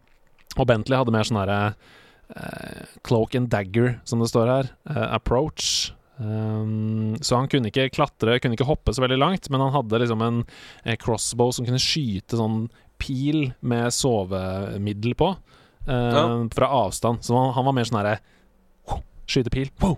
[0.59, 1.61] og Bentley hadde mer sånn herre
[2.37, 4.71] uh, cloak and dagger, som det står her.
[4.85, 5.93] Uh, approach.
[6.23, 9.99] Um, så han kunne ikke klatre, kunne ikke hoppe så veldig langt, men han hadde
[10.05, 10.43] liksom en
[11.03, 12.69] crossbow som kunne skyte sånn
[13.03, 15.33] pil med sovemiddel på.
[15.89, 16.25] eh, Ja.
[16.55, 17.25] Fra avstand.
[17.27, 18.19] Så han, han var mer sånn herre
[19.27, 19.71] Skyte pil.
[19.81, 19.97] Wow.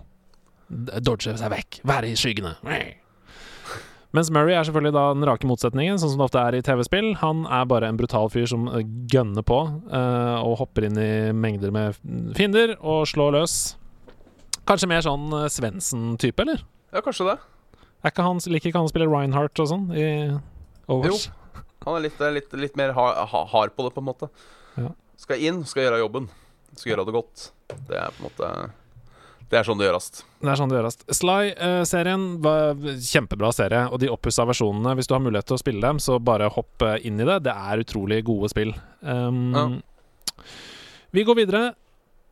[0.69, 1.81] Dodge seg vekk.
[1.85, 2.55] Være i skyggene.
[4.15, 7.09] Mens Murray er selvfølgelig da den rake motsetningen, sånn som det ofte er i TV-spill.
[7.19, 9.57] Han er bare en brutal fyr som eh, gønner på
[9.91, 11.97] uh, og hopper inn i mengder med
[12.37, 13.57] fiender og slår løs.
[14.65, 16.63] Kanskje mer sånn uh, Svendsen-type, eller?
[16.95, 17.39] ja, kanskje det.
[18.05, 20.05] Er ikke han, liker ikke han å spille Reinhardt og sånn i
[20.87, 21.27] Overwatch?
[21.85, 24.29] Han er litt, litt, litt mer ha, ha, hard på det, på en måte.
[24.77, 24.91] Ja.
[25.21, 26.29] Skal inn, skal gjøre jobben.
[26.75, 27.45] Skal gjøre det godt.
[27.87, 28.49] Det er på en måte
[29.51, 30.09] Det er sånn det gjøres.
[30.41, 30.97] Det er sånn det gjøres.
[31.19, 35.85] Sly-serien var kjempebra serie, og de oppussa versjonene, hvis du har mulighet til å spille
[35.85, 37.39] dem, så bare hopp eh, inn i det.
[37.45, 38.73] Det er utrolig gode spill.
[39.01, 39.79] Um,
[41.13, 41.67] Vi går videre.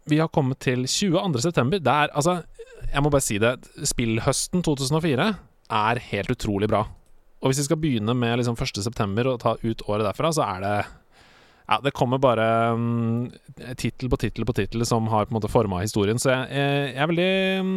[0.10, 1.42] Vi har kommet til 22.
[1.42, 1.80] september.
[1.80, 2.42] Det er altså
[2.92, 3.56] Jeg må bare si det.
[3.88, 5.30] Spillhøsten 2004
[5.74, 6.84] er helt utrolig bra.
[7.42, 8.84] Og hvis vi skal begynne med liksom 1.
[8.84, 10.76] september og ta ut året derfra, så er det
[11.64, 13.30] ja, det kommer bare um,
[13.80, 16.20] tittel på tittel på tittel som har på en måte forma historien.
[16.20, 17.30] Så jeg, jeg, jeg er veldig
[17.64, 17.76] um,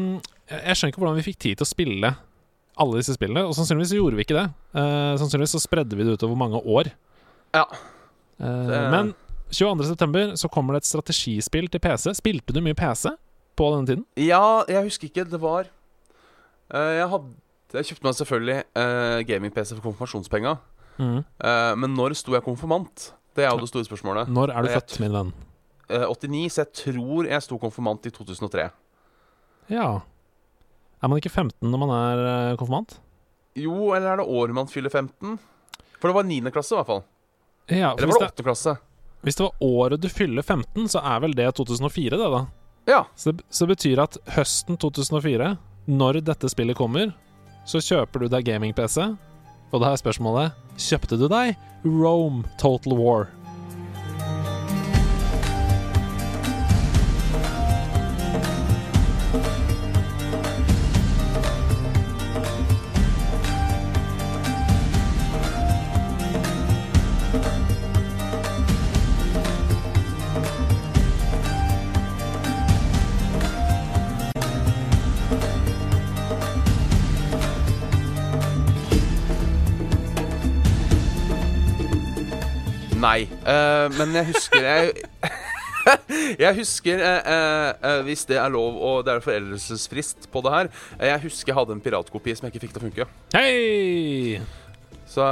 [0.51, 2.11] jeg, jeg skjønner ikke hvordan vi fikk tid til å spille
[2.77, 3.47] alle disse spillene.
[3.47, 4.49] Og sannsynligvis gjorde vi ikke det.
[4.75, 6.91] Uh, sannsynligvis så spredde vi det utover mange år.
[7.57, 7.65] Ja.
[8.43, 9.15] Uh, Men
[9.53, 10.37] 22.9.
[10.37, 12.11] så kommer det et strategispill til PC.
[12.19, 13.13] Spilte du mye PC
[13.57, 14.07] på denne tiden?
[14.19, 15.27] Ja, jeg husker ikke.
[15.31, 15.69] Det var
[16.75, 20.57] eh, Jeg hadde Jeg kjøpte meg selvfølgelig uh, gaming-PC for konfirmasjonspenga.
[20.97, 23.11] Eh, men når sto jeg konfirmant?
[23.37, 24.31] Det er jo det store spørsmålet.
[24.33, 25.33] Når er du Jeg født, min venn?
[25.91, 28.69] Uh, 89, så jeg tror jeg sto konfirmant i 2003.
[29.71, 29.89] Ja.
[31.03, 32.97] Er man ikke 15 når man er uh, konfirmant?
[33.57, 35.39] Jo, eller er det året man fyller 15?
[36.01, 36.41] For det var 9.
[36.53, 37.05] klasse, i hvert fall.
[37.67, 38.45] Ja, Eller var det 8.
[38.47, 38.77] klasse?
[39.25, 42.43] Hvis det var året du fyller 15, så er vel det 2004, det, da?
[42.87, 43.01] Ja.
[43.19, 45.55] Så så betyr at høsten 2004,
[45.87, 47.15] når dette spillet kommer,
[47.67, 49.09] så kjøper du deg gaming-PC.
[49.75, 53.27] Og da er spørsmålet Kjøpte du deg Rome Total War?
[83.17, 83.25] Nei.
[83.47, 84.93] Uh, men jeg husker jeg
[86.43, 90.71] Jeg husker, uh, eh, hvis det er lov og det er foreldelsesfrist på det her
[91.13, 93.07] Jeg husker jeg hadde en piratkopi som jeg ikke fikk til å funke.
[93.37, 94.41] Hei!
[95.07, 95.23] Så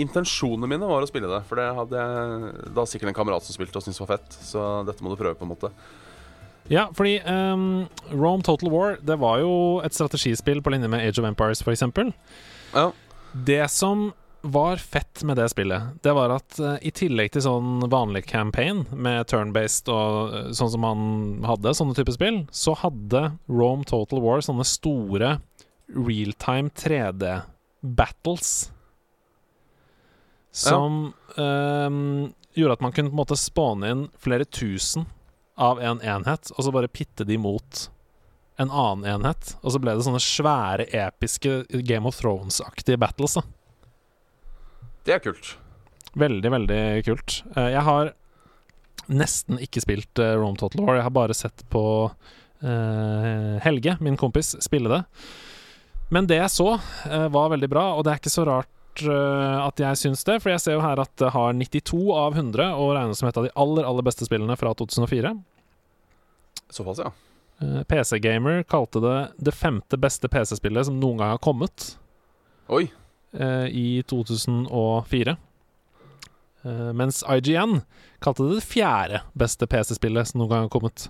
[0.00, 1.42] intensjonene mine var å spille det.
[1.46, 4.38] For det hadde jeg da sikkert en kamerat som spilte og syntes var fett.
[4.48, 5.70] Så dette må du prøve, på en måte.
[6.72, 9.52] Ja, fordi um, Rome Total War Det var jo
[9.84, 11.84] et strategispill på linje med Age of Empires, f.eks.
[12.72, 12.88] Ja.
[13.36, 14.08] Det som
[14.42, 18.86] var fett med det spillet, det var at uh, i tillegg til sånn vanlig campaign
[18.90, 21.02] med turn-based og uh, sånn som man
[21.44, 25.36] hadde, sånne typer spill, så hadde Rome Total War sånne store
[25.92, 28.70] realtime 3D-battles
[30.50, 32.02] som um,
[32.56, 35.06] gjorde at man kunne på en måte spåne inn flere tusen
[35.60, 37.86] av en enhet, og så bare pitte de mot
[38.60, 39.54] en annen enhet.
[39.60, 43.38] Og så ble det sånne svære, episke Game of Thrones-aktige battles.
[43.38, 43.44] da
[45.10, 45.56] Det er kult.
[46.14, 47.40] Veldig, veldig kult.
[47.56, 48.12] Eh, jeg har
[49.10, 51.00] nesten ikke spilt uh, Rome Total War.
[51.00, 55.00] Jeg har bare sett på uh, Helge, min kompis, spille det.
[56.14, 56.68] Men det jeg så,
[57.30, 60.62] var veldig bra, og det er ikke så rart at jeg syns det, for jeg
[60.62, 63.52] ser jo her at det har 92 av 100 og regnes som et av de
[63.62, 65.30] aller, aller beste spillene fra 2004.
[66.74, 67.12] Såpass, ja.
[67.86, 71.92] PC Gamer kalte det det femte beste PC-spillet som noen gang har kommet.
[72.74, 72.88] Oi.
[73.32, 75.36] I 2004.
[76.92, 77.78] Mens IGN
[78.20, 81.06] kalte det det fjerde beste PC-spillet som noen gang har kommet.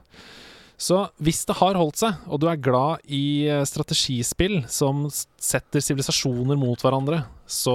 [0.80, 6.56] Så hvis det har holdt seg, og du er glad i strategispill som setter sivilisasjoner
[6.56, 7.74] mot hverandre, så,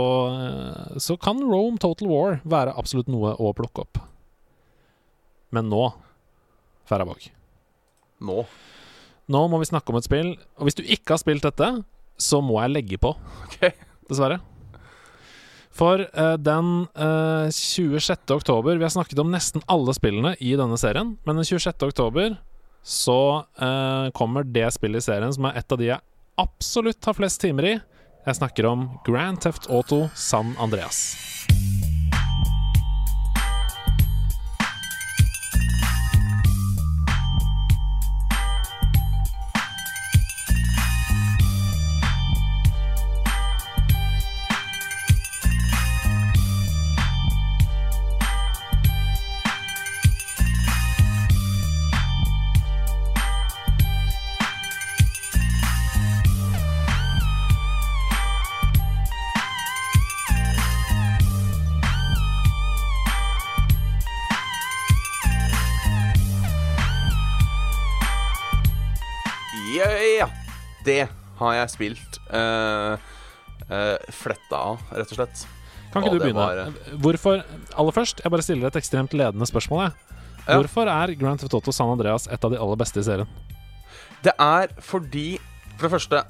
[0.98, 4.02] så kan Rome Total War være absolutt noe å plukke opp.
[5.54, 5.84] Men nå,
[6.90, 7.30] Farabog
[8.26, 8.42] Nå?
[9.30, 10.34] Nå må vi snakke om et spill.
[10.58, 11.70] Og hvis du ikke har spilt dette,
[12.18, 13.14] så må jeg legge på.
[13.46, 14.39] Ok Dessverre.
[15.76, 18.32] For uh, den uh, 26.
[18.32, 21.74] oktober Vi har snakket om nesten alle spillene i denne serien, men den 26.
[21.89, 22.38] oktober
[22.86, 23.20] så
[23.60, 26.04] uh, kommer det spillet i serien som er et av de jeg
[26.39, 27.78] absolutt har flest timer i.
[28.26, 31.35] Jeg snakker om Grand Theft Auto San Andreas.
[70.86, 71.04] Det
[71.39, 72.19] har jeg spilt.
[72.32, 72.95] Uh,
[73.69, 75.45] uh, fletta av, rett og slett.
[75.91, 76.45] Kan ikke Og du begynne?
[76.45, 77.43] var- Hvorfor
[77.80, 79.86] Aller først, jeg bare stiller et ekstremt ledende spørsmål.
[79.88, 80.15] Jeg.
[80.45, 80.60] Ja.
[80.60, 83.28] Hvorfor er Grand Theft Auto San Andreas et av de aller beste i serien?
[84.21, 85.39] Det er fordi
[85.78, 86.24] For det første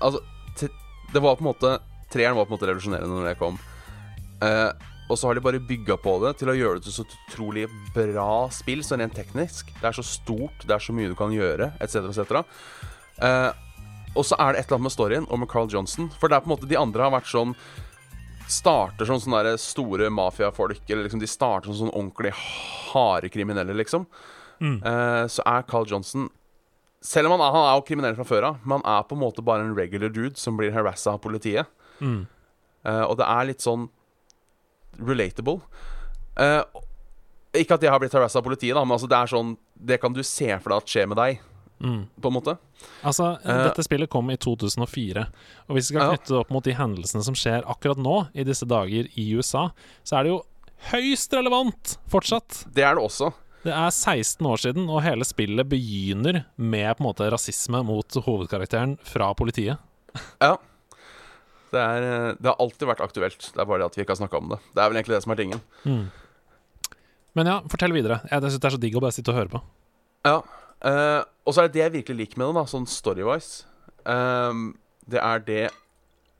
[0.00, 0.20] Altså,
[1.12, 1.78] det var på en måte
[2.12, 3.58] Treeren var på en måte revolusjonerende når det kom.
[4.42, 4.72] Uh,
[5.08, 7.64] og så har de bare bygga på det til å gjøre det til så utrolig
[7.94, 9.70] bra spill, sånn rent teknisk.
[9.80, 12.42] Det er så stort, det er så mye du kan gjøre, etc., etc.
[13.22, 13.48] Eh,
[14.12, 16.10] og så er det et eller annet med storyen og med Carl Johnson.
[16.20, 17.56] For det er på en måte de andre har vært sånn
[18.52, 22.34] Starter som sånne store mafiafolk, eller liksom de starter som sånn ordentlig
[22.90, 24.04] harde kriminelle, liksom.
[24.62, 26.28] Eh, så er Carl Johnson
[27.02, 29.16] Selv om han er, han er jo kriminell fra før av, men han er på
[29.16, 31.66] en måte bare en regular dude som blir harassa av politiet.
[31.98, 32.28] Mm.
[32.86, 33.88] Uh, og det er litt sånn
[35.02, 35.64] relatable.
[36.38, 36.62] Uh,
[37.58, 39.98] ikke at jeg har blitt harassa av politiet, da, men altså det er sånn Det
[39.98, 41.42] kan du se for deg at skjer med deg,
[41.82, 42.06] Mm.
[42.22, 42.52] på en måte.
[43.02, 43.64] Altså, Eh.
[43.66, 45.26] dette spillet kom i 2004,
[45.68, 48.44] og hvis vi skal knytte det opp mot de hendelsene som skjer akkurat nå, i
[48.46, 49.70] disse dager i USA,
[50.04, 50.42] så er det jo
[50.92, 52.64] høyst relevant fortsatt.
[52.72, 53.32] Det er det også.
[53.64, 58.08] Det er 16 år siden, og hele spillet begynner med på en måte rasisme mot
[58.24, 59.78] hovedkarakteren fra politiet.
[60.40, 60.56] Ja.
[61.72, 63.38] Det, er, eh, det har alltid vært aktuelt.
[63.54, 64.58] Det er bare det at vi ikke har snakka om det.
[64.74, 65.60] Det er vel egentlig det som er tingen.
[65.86, 66.10] Mm.
[67.34, 68.20] Men ja, fortell videre.
[68.28, 69.62] Jeg synes det er så digg å bare sitte og høre på.
[70.26, 70.42] Ja.
[70.84, 73.64] eh, og så er det det jeg virkelig liker med det, da, sånn story-wise.
[74.10, 74.72] Ehm,
[75.10, 75.64] det er det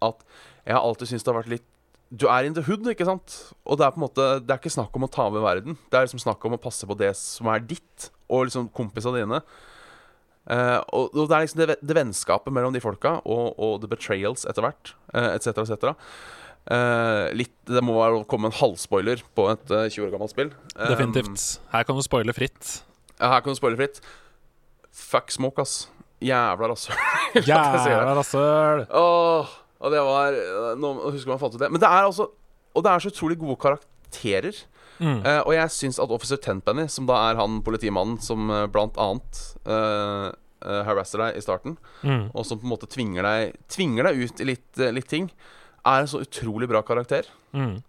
[0.03, 0.25] at
[0.67, 1.69] jeg har alltid syntes det har vært litt
[2.13, 3.35] Du er in the hood, ikke sant?
[3.65, 5.79] Og det er på en måte Det er ikke snakk om å ta over verden.
[5.89, 9.23] Det er liksom snakk om å passe på det som er ditt, og liksom kompisene
[9.23, 9.41] dine.
[10.43, 13.89] Uh, og, og det er liksom det, det vennskapet mellom de folka, og, og the
[13.91, 15.95] betrayals etter hvert, uh, etc., etc.
[16.63, 17.97] Uh, litt Det må
[18.31, 20.53] komme en halvspoiler på et uh, 20 år gammelt spill.
[20.77, 21.47] Um, Definitivt.
[21.73, 22.83] Her kan du spoile fritt.
[23.17, 24.03] ja, her kan du spoile fritt.
[24.93, 25.89] Fuck smoke, ass.
[26.23, 26.99] Jævla rasshøl.
[27.49, 28.85] Jævla rasshøl!
[28.95, 30.37] Åh, og det var
[30.79, 31.71] Nå husker man fant ut det.
[31.73, 32.29] Men det er altså
[32.77, 34.61] Og det er så utrolig gode karakterer.
[35.03, 35.19] Mm.
[35.25, 38.95] Uh, og jeg syns at Officer Tenpenny, som da er han politimannen som uh, blant
[39.03, 40.29] annet uh,
[40.63, 41.75] eh, harasser deg i starten,
[42.07, 42.29] Mm.
[42.37, 45.27] og som på en måte tvinger deg, tvinger deg ut i litt, eh, litt ting,
[45.83, 47.81] er en så utrolig bra karakter, Mm.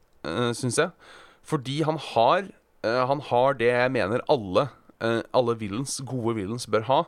[0.57, 0.89] syns jeg.
[1.45, 2.47] Fordi han har
[2.83, 4.73] eh, Han har det jeg mener alle eh,
[5.03, 6.99] Alle villains, gode villains bør ha.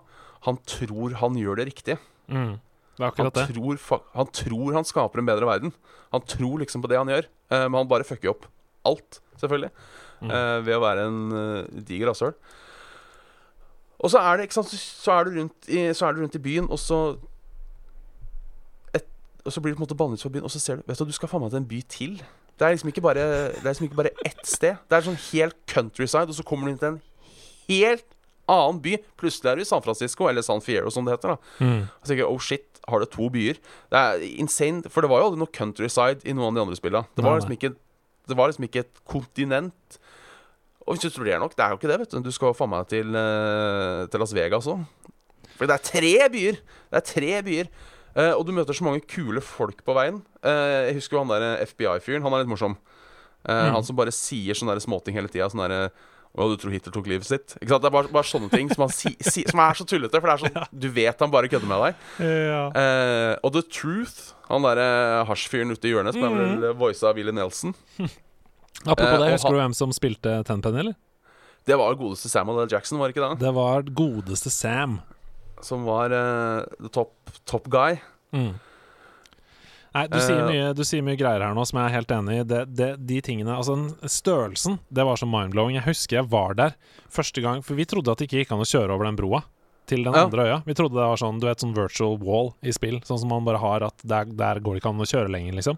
[0.45, 1.97] Han tror han gjør det riktige.
[2.27, 2.57] Mm.
[2.95, 3.77] Det Han tror,
[4.15, 5.73] han tror han skaper en bedre verden.
[6.11, 8.45] Han tror liksom på det han gjør, eh, men han bare fucker opp
[8.85, 9.71] alt, selvfølgelig.
[10.21, 10.31] Mm.
[10.31, 12.33] eh, ved å være en eh, diger rasshøl.
[13.99, 16.35] Og så er det, ikke sant, så, er du rundt i, så er du rundt
[16.35, 17.17] i byen, og så
[18.93, 19.05] et,
[19.43, 20.83] Og så blir du på en måte bannet ut fra byen, og så ser du
[20.87, 22.15] Vet du, du skal faen meg til en by til.
[22.55, 24.79] Det er liksom ikke bare Det er liksom ikke bare ett sted.
[24.87, 27.01] Det er sånn helt countryside, og så kommer du inn til en
[27.69, 28.05] helt
[28.47, 28.97] annen by.
[29.17, 31.35] Plutselig er du i San Francisco, eller San Fierro, som det heter.
[31.35, 31.81] da Mm.
[31.81, 33.57] og så tenker jeg, oh shit, har det to byer?
[33.89, 36.75] Det er insane, for det var jo aldri noe countryside i noen av de andre
[36.77, 37.07] spillene.
[37.15, 37.75] Det var liksom ikke
[38.27, 39.97] Det var liksom ikke et kontinent.
[40.87, 42.19] Og hvis du tror det er nok, det er jo ikke det, vet du.
[42.25, 44.85] Du skal faen meg til, eh, til Las Vegas òg.
[45.57, 46.57] For det er tre byer!
[46.89, 47.67] Det er tre byer.
[48.15, 50.23] Eh, og du møter så mange kule folk på veien.
[50.43, 52.23] Eh, jeg husker jo han der FBI-fyren.
[52.23, 52.77] Han er litt morsom.
[53.47, 53.73] Eh, Mm.
[53.73, 55.45] Han som bare sier sånne småting hele tida.
[55.49, 55.91] Sånn derre
[56.35, 57.53] å, du tror Hitler tok livet sitt?
[57.61, 57.83] Ikke sant?
[57.85, 60.19] Det er bare, bare sånne ting som, si, si, som er så tullete.
[60.19, 62.03] For det er sånn Du vet han bare kødder med deg.
[62.27, 62.61] Ja.
[62.81, 64.87] Eh, og The Truth, han derre
[65.29, 67.73] hasjfyren ute i hjørnet, som er vel voisa av Willy Nelson,
[68.85, 70.95] Apropos Eh, det, husker han- du hvem som spilte Tenpenny, eller?
[71.65, 72.67] det var godeste Samuel L.
[72.69, 73.39] Jackson, var det ikke det?
[73.41, 74.99] Det var godeste Sam.
[75.65, 77.15] Som var eh, the top,
[77.49, 77.95] top guy.
[78.35, 78.51] Mm.
[79.95, 82.11] Nei, du sier, Eh, mye, du sier mye greier her nå som jeg er helt
[82.11, 82.43] enig i.
[82.51, 83.77] Det, det, de tingene Altså,
[84.11, 85.77] størrelsen, det var så mind-blowing.
[85.79, 86.75] Jeg husker jeg var der
[87.09, 89.43] første gang, for vi trodde at det ikke gikk an å kjøre over den broa
[89.87, 90.25] til den Ja.
[90.25, 90.57] andre øya.
[90.65, 93.45] Vi trodde det var sånn, du vet, sånn virtual wall i spill, sånn som man
[93.47, 95.77] bare har at der, der går det ikke an å kjøre lenger, liksom.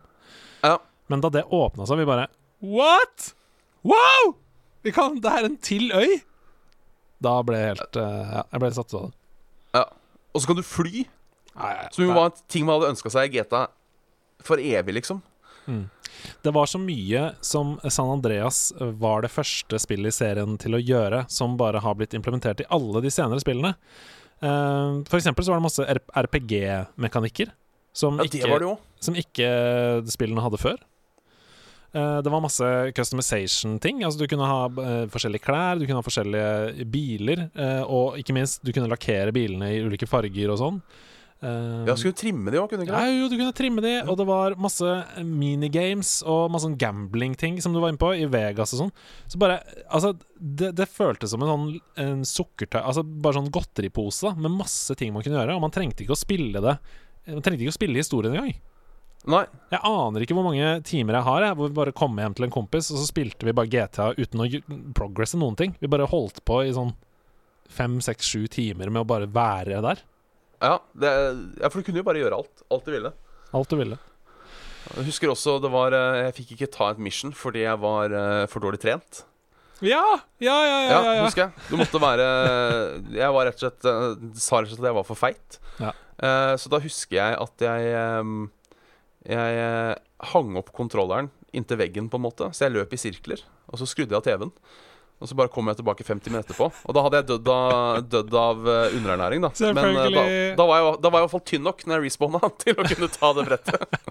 [0.64, 0.78] Ja.
[1.10, 2.28] Men da det åpna seg, vi bare
[2.64, 3.34] What?!
[3.84, 4.34] Wow!
[4.84, 6.22] Vi kan, det er en til øy!
[7.22, 9.14] Da ble jeg helt eh, Ja, jeg ble satt ut av det.
[9.78, 9.86] Ja.
[10.34, 11.06] Og så kan du fly,
[11.58, 13.68] Nei, som jo var en ting man hadde ønska seg i GTA
[14.44, 15.22] for evig, liksom.
[16.42, 20.80] Det var så mye som San Andreas var det første spillet i serien til å
[20.82, 23.74] gjøre, som bare har blitt implementert i alle de senere spillene.
[24.42, 25.86] Uh, for eksempel så var det masse
[26.24, 27.52] RPG-mekanikker
[27.94, 29.50] som, Ja, ikke- som ikke
[30.08, 30.78] spillene hadde før.
[31.96, 34.04] Eh, det var masse customization-ting.
[34.04, 38.34] Altså Du kunne ha uh, forskjellige klær, du kunne ha forskjellige biler, uh, og ikke
[38.36, 40.82] minst, du kunne lakkere bilene i ulike farger og sånn.
[41.38, 43.92] Eh, Ja, skulle trimme de òg, kunne du ikke ja, jo, du kunne trimme de,
[44.10, 48.26] og det var masse minigames og masse sånn gambling-ting som du var inne på, i
[48.26, 48.94] Vegas og sånn.
[49.30, 51.68] Så bare Altså, det, det føltes som en sånn
[52.02, 55.74] en sukkertøy Altså bare sånn godteripose da, med masse ting man kunne gjøre, og man
[55.76, 56.78] trengte ikke å spille det
[57.28, 58.58] Man trengte ikke å spille historien engang.
[59.28, 59.44] Nei.
[59.74, 62.46] Jeg aner ikke hvor mange timer jeg har, jeg, hvor vi bare kom hjem til
[62.48, 64.48] en kompis, og så spilte vi bare GTA uten å
[64.96, 65.74] progresse noen ting.
[65.82, 66.94] Vi bare holdt på i sånn
[67.68, 70.00] fem, seks, sju timer med å bare være der.
[70.64, 71.10] Ja, det,
[71.62, 72.64] ja, for du kunne jo bare gjøre alt.
[72.74, 73.12] Alt du ville.
[73.58, 73.98] Alt du ville.
[74.96, 78.14] Jeg husker også det var eh, Jeg fikk ikke ta et mission fordi jeg var
[78.16, 79.24] eh, for dårlig trent.
[79.84, 80.02] Ja!
[80.42, 80.90] Ja, ja, ja.
[80.90, 81.66] Ja, ja, husker jeg.
[81.70, 82.28] Du måtte være
[83.20, 84.06] Jeg var rett og slett eh,
[84.40, 85.60] Sa rett og slett at jeg var for feit.
[85.84, 85.92] Ja.
[86.18, 87.92] Eh, så da husker jeg at jeg
[89.28, 89.98] Jeg
[90.32, 92.50] hang opp kontrolleren inntil veggen, på en måte.
[92.54, 93.42] Så jeg løp i sirkler.
[93.72, 94.52] Og så skrudde jeg av TV-en.
[95.18, 96.68] Og så bare kom jeg tilbake 50 minutter etterpå.
[96.86, 99.50] Og da hadde jeg dødd av, dødd av eh, underernæring, da.
[99.74, 100.24] Men eh, da,
[100.60, 102.78] da, var jeg, da var jeg i hvert fall tynn nok når jeg respawna til
[102.78, 104.02] å kunne ta det brettet.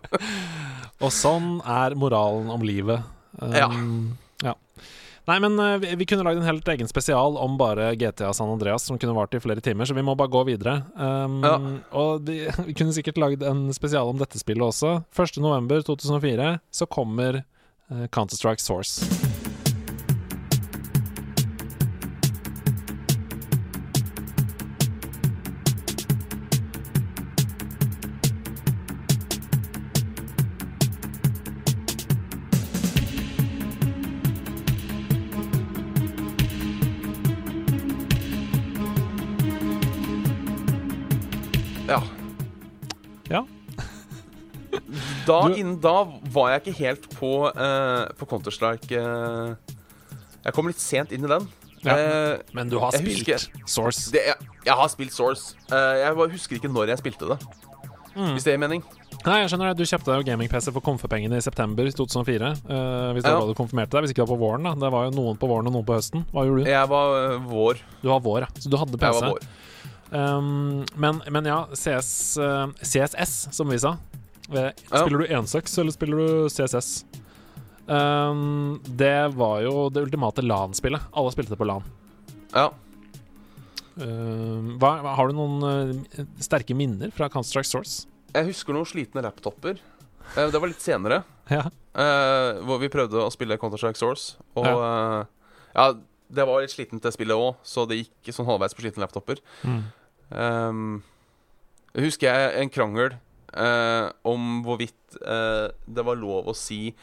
[1.04, 3.06] Og sånn er moralen om livet.
[3.38, 4.54] Um, ja.
[5.26, 8.50] Nei, men eh, vi, vi kunne lagd en helt egen spesial om bare GTA San
[8.52, 10.78] Andreas, som kunne vart i flere timer, så vi må bare gå videre.
[10.94, 11.56] Um, Ja.
[11.98, 15.00] Og de, vi kunne sikkert lagd en spesial om dette spillet også.
[15.14, 19.25] 1.11.2004 så kommer uh, Counter-Strike Source.
[45.26, 48.94] Da, Du- innen da var jeg ikke helt på, uh, på Counter-Strike.
[48.94, 49.54] Uh,
[50.46, 51.48] jeg kom litt sent inn i den.
[51.86, 51.94] Ja.
[51.94, 54.10] uh, Men du har spilt husker- Source.
[54.14, 55.54] det, jeg, jeg har spilt Source.
[55.70, 57.38] Jeg husker ikke når jeg spilte det.
[58.16, 58.30] Mm.
[58.32, 58.82] Hvis det gir mening.
[59.26, 59.82] Nei, jeg skjønner det.
[59.82, 62.52] Du kjøpte deg gaming-PC for komfepengene i september 2004.
[62.64, 63.38] Uh, hvis det Ja.
[63.42, 64.06] var du konfirmerte deg.
[64.06, 64.72] Hvis ikke det var på våren, da.
[64.86, 66.24] Det var jo noen på våren og noen på høsten.
[66.32, 66.70] Hva gjorde du?
[66.70, 67.82] Jeg var uh, vår.
[68.02, 68.48] Du var vår, ja.
[68.62, 69.20] Så du hadde PC.
[69.20, 69.48] var vår.
[70.16, 73.96] Um, men, men ja, CS, uh, CSS, som vi sa.
[74.52, 75.00] Eh, Ja.
[75.02, 77.04] Spiller du 1.6, eller spiller du CSS?
[77.86, 81.00] Um, det var jo det ultimate LAN-spillet.
[81.12, 81.84] Alle spilte det på LAN.
[82.54, 82.70] Ja.
[83.96, 88.06] Um, hva, har du noen uh, sterke minner fra Counter-Strike Source?
[88.34, 89.78] Jeg husker noen slitne laptoper.
[90.34, 91.22] Uh, det var litt senere.
[91.46, 91.60] Ja.
[91.94, 94.34] uh, hvor vi prøvde å spille Counter-Strike Source.
[94.58, 95.20] Og ja.
[95.76, 95.84] ja,
[96.34, 99.38] det var litt slitent, det spillet òg, så det gikk sånn halvveis på slitne laptoper.
[99.62, 99.84] Mm.
[100.34, 100.80] Um,
[101.94, 103.14] husker jeg en krangel
[103.56, 106.94] eh, om hvorvidt eh, det var lov å si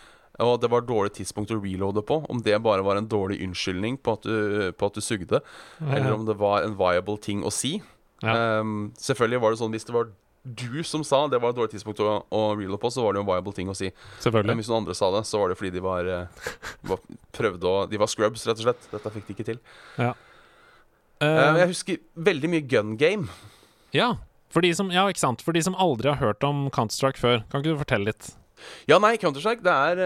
[0.42, 2.16] og det var et dårlig tidspunkt å reloade på.
[2.26, 5.40] Om det bare var en dårlig unnskyldning på at du, på at du sugde,
[5.78, 5.92] Ja.
[5.94, 7.76] eller om det var en viable ting å si.
[8.24, 8.60] Ja.
[8.62, 10.10] Um, selvfølgelig var det sånn hvis det var
[10.44, 13.22] du som sa det var et dårlig tidspunkt å, å reloade på, så var det
[13.22, 13.92] jo en viable ting å si.
[14.26, 16.50] Men hvis noen andre sa det, så var det fordi de var, eh,
[16.90, 17.00] var
[17.32, 18.90] prøvde å De var scrubs, rett og slett.
[18.92, 19.62] Dette fikk de ikke til.
[20.02, 20.14] Uh,
[21.24, 23.30] Eh, jeg husker veldig mye gun game.
[23.94, 24.16] ja,
[24.54, 25.44] for de som, ja, ikke sant.
[25.46, 28.32] For de som aldri har hørt om Counter-Strike før, kan ikke du fortelle litt?
[28.88, 30.02] Ja, nei, Counter-Strike, det er,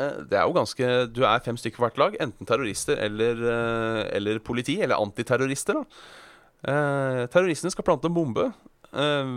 [0.00, 2.16] eh, det er jo ganske Du er fem stykker hvert lag.
[2.22, 4.78] Enten terrorister eller, eh, eller politi.
[4.80, 5.84] Eller antiterrorister, da.
[6.68, 8.48] Eh, terroristene skal plante en bombe.
[8.92, 9.34] Eh,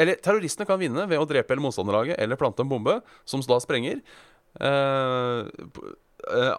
[0.00, 3.60] eller terroristene kan vinne ved å drepe hele motstanderlaget eller plante en bombe, som da
[3.60, 4.00] sprenger.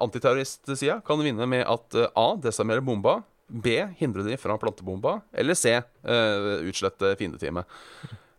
[0.02, 2.36] Antiterroristsida kan vinne med at eh, A.
[2.42, 3.24] Desarmerer bomba.
[3.48, 3.78] B.
[4.00, 5.20] Hindre de fra plantebomba.
[5.34, 5.76] Eller C.
[6.06, 7.70] Uh, utslette fiendeteamet.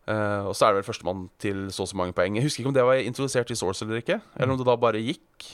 [0.06, 2.36] Uh, og så er det vel førstemann til så og så mange poeng.
[2.38, 4.20] Jeg husker ikke om det var introdusert i Source eller ikke.
[4.36, 5.48] Eller om det da bare gikk.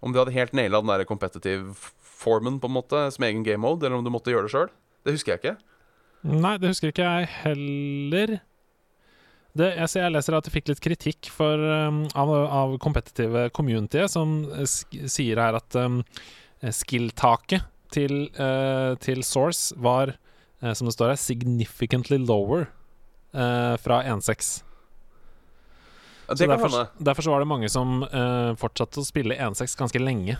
[0.00, 1.74] Om de hadde helt naila den der competitive
[2.20, 4.70] formen på en måte som egen game mode, eller om du måtte gjøre det sjøl.
[5.04, 5.56] Det husker jeg ikke.
[6.30, 8.36] Nei, det husker ikke jeg heller.
[9.56, 14.04] Det, jeg, jeg leser at det fikk litt kritikk for, um, av, av competitive community,
[14.12, 14.68] som eh,
[15.10, 16.02] sier her at um,
[16.60, 20.14] skill-taket til, uh, til Source var,
[20.62, 22.68] uh, som det står her, significantly lower
[23.34, 24.62] uh, fra 1.6.
[26.30, 28.04] Ja, Så derfor, derfor så var det mange som
[28.60, 30.36] fortsatte å spille 1.6 ganske lenge.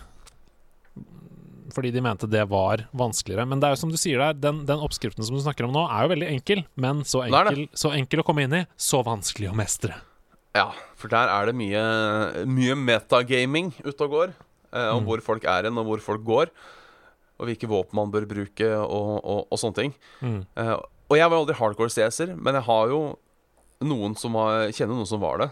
[1.75, 3.47] Fordi de mente det var vanskeligere.
[3.51, 5.75] Men det er jo som du sier der, den, den oppskriften som du snakker om
[5.75, 6.63] nå, er jo veldig enkel.
[6.79, 9.99] Men så enkel, så enkel å komme inn i, så vanskelig å mestre.
[10.55, 11.83] Ja, for der er det mye,
[12.51, 14.33] mye metagaming ute og går.
[14.71, 15.07] Eh, om Mm.
[15.11, 16.51] hvor folk er hen, og hvor folk går.
[17.41, 19.95] Og hvilke våpen man bør bruke, og, og, og sånne ting.
[20.21, 20.43] Mm.
[20.61, 20.77] Uh,
[21.11, 23.01] og jeg var aldri hardcore CS-er, men jeg har jo
[23.83, 25.49] noen som har, kjenner noen som var det.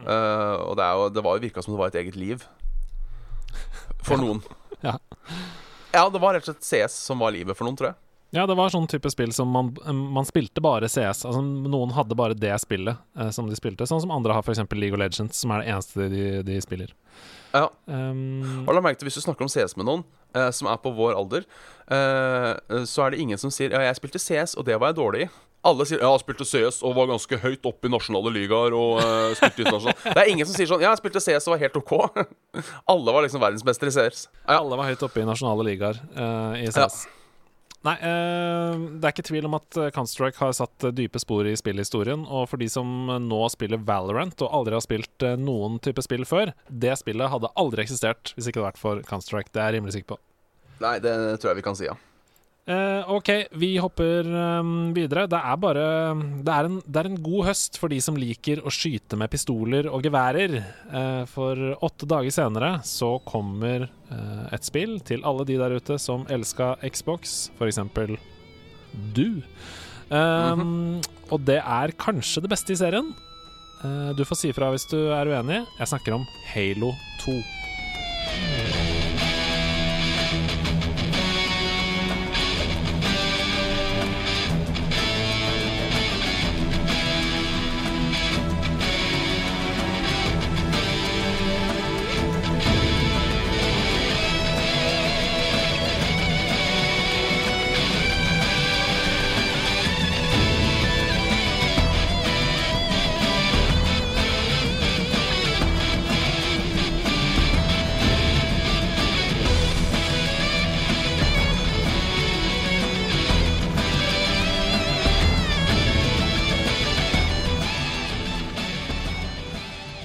[0.00, 0.06] Mm.
[0.10, 2.42] Eh, og det, er jo, det var jo virka som det var et eget liv.
[4.04, 4.20] For Ja.
[4.24, 4.42] noen.
[4.82, 4.96] Ja.
[5.92, 7.96] Ja, det var rett og slett CS som var livet for noen, tror jeg.
[8.36, 9.72] Ja, det var sånn type spill som man,
[10.14, 11.24] man spilte bare CS.
[11.26, 13.88] Altså Noen hadde bare det spillet eh, som de spilte.
[13.90, 14.60] Sånn som andre har f.eks.
[14.78, 16.92] League of Legends, som er det eneste de, de spiller.
[17.50, 17.64] Ja.
[17.90, 20.04] Um, Og la merke til Hvis du snakker om CS med noen
[20.34, 21.46] eh, som er på vår alder,
[21.90, 25.00] uh, så er det ingen som sier Ja, jeg spilte CS, og det var jeg
[25.00, 25.30] dårlig i.
[25.66, 28.72] Alle sier ja, jeg spilte CS og var ganske høyt oppe i nasjonale ligaer.
[28.72, 31.56] Og uh, spilte internasjonalt Det er ingen som sier sånn Ja, jeg spilte CS og
[31.56, 31.94] var helt OK.
[32.94, 34.28] Alle var liksom verdensmestere i CS.
[34.46, 36.00] Ja, Alle var høyt oppe i nasjonale ligaer
[36.56, 37.04] i CS.
[37.86, 41.48] Nei, eh, det er ikke tvil om at eh, Counter-Strike har satt eh, dype spor
[41.48, 42.26] i spillhistorien.
[42.28, 46.52] Og for de som nå spiller Valorant og aldri har spilt noen type spill før,
[46.68, 49.54] det spillet hadde aldri eksistert hvis ikke det hadde vært for Counter-Strike.
[49.54, 50.20] Det er jeg rimelig sikker på.
[50.84, 51.96] Nei, det tror jeg vi kan si, ja.
[52.66, 54.26] Eh, ok, vi hopper
[54.60, 55.24] um, videre.
[55.30, 55.84] Det er bare
[56.44, 59.32] det er, en, det er en god høst for de som liker å skyte med
[59.32, 60.58] pistoler og geværer.
[60.92, 65.98] Uh, for åtte dager senere så kommer uh, et spill til alle de der ute
[65.98, 67.80] som elska Xbox, f.eks.
[69.16, 69.40] du.
[70.10, 70.64] Eh,
[71.30, 73.12] Og det er kanskje det beste i serien.
[74.18, 75.62] Du får si ifra hvis du er uenig.
[75.78, 76.90] Jeg snakker om Halo
[77.22, 77.38] 2.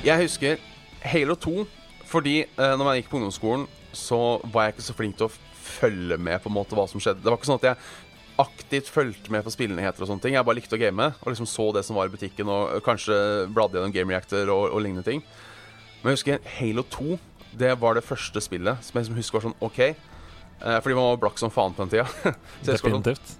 [0.05, 0.59] Jeg husker
[1.01, 1.63] Halo 2
[2.05, 3.63] fordi uh, når jeg gikk på ungdomsskolen,
[3.97, 5.33] så var jeg ikke så flink til å
[5.65, 7.23] følge med på en måte hva som skjedde.
[7.23, 7.79] Det var ikke sånn at jeg
[8.43, 10.37] aktivt fulgte med på spillenheter og sånne ting.
[10.37, 13.17] Jeg bare likte å game og liksom så det som var i butikken, og kanskje
[13.49, 15.25] bladde gjennom Game Reactor og, og lignende ting.
[16.03, 17.17] Men jeg husker Halo 2.
[17.65, 19.81] Det var det første spillet som jeg liksom husker var sånn OK.
[20.61, 22.05] Uh, fordi man var blakk som faen på den tida.
[22.61, 23.35] så var sånn, Definitivt.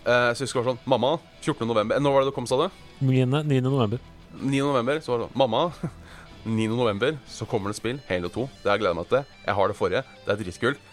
[0.00, 1.68] eh, så jeg husker sånn Mamma, 14.
[1.68, 2.84] november Når var det du kom, sa du?
[3.04, 4.15] 9.
[4.40, 4.60] 9.
[4.62, 5.00] november.
[5.00, 5.62] så var det sånn Mamma,
[6.46, 7.16] 9.11.
[7.26, 8.44] så kommer det spill, Halo 2.
[8.62, 9.24] Det har jeg gleda meg til.
[9.46, 10.04] Jeg har det forrige.
[10.26, 10.92] Det er dritkult.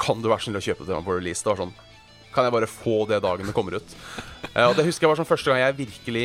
[0.00, 1.44] Kan du være snill å kjøpe det til meg på release?
[1.44, 1.74] Det var sånn
[2.32, 3.96] Kan jeg bare få det dagen det kommer ut?
[4.50, 6.22] Eh, og det husker jeg var sånn første gang jeg virkelig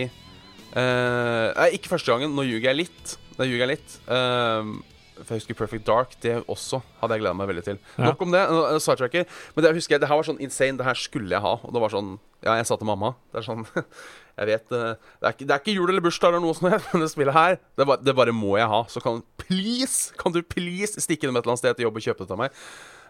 [0.73, 2.31] eh, Nei, ikke første gangen.
[2.33, 3.11] Nå ljuger jeg litt.
[3.37, 3.97] Nå ljuger jeg litt.
[4.09, 4.71] Eh,
[5.19, 6.15] for jeg husker Perfect Dark.
[6.23, 7.77] Det også hadde jeg gleda meg veldig til.
[7.99, 8.07] Ja.
[8.09, 8.41] Nok om det.
[8.81, 9.27] sidetracker.
[9.53, 10.79] Men det husker jeg, det her var sånn insane.
[10.81, 11.53] Det her skulle jeg ha.
[11.61, 13.63] Og det var sånn Ja, jeg sa til mamma Det er sånn
[14.35, 16.89] Jeg vet eh, det er, ikke, det er ikke jul eller bursdag eller noe sånt,
[16.93, 18.81] men det spillet her, det, bare, det bare må jeg ha.
[18.91, 22.05] Så kan please, kan du please stikke innom et eller annet sted til jobb og
[22.07, 22.59] kjøpe det til meg?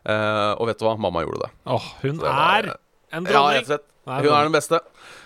[0.06, 0.94] Uh, og vet du hva?
[1.02, 1.52] Mamma gjorde det.
[1.74, 2.70] Åh, hun var- er
[3.18, 3.58] en Ja, dronning!
[3.58, 3.88] rett og slett.
[4.06, 4.80] Hun er den beste.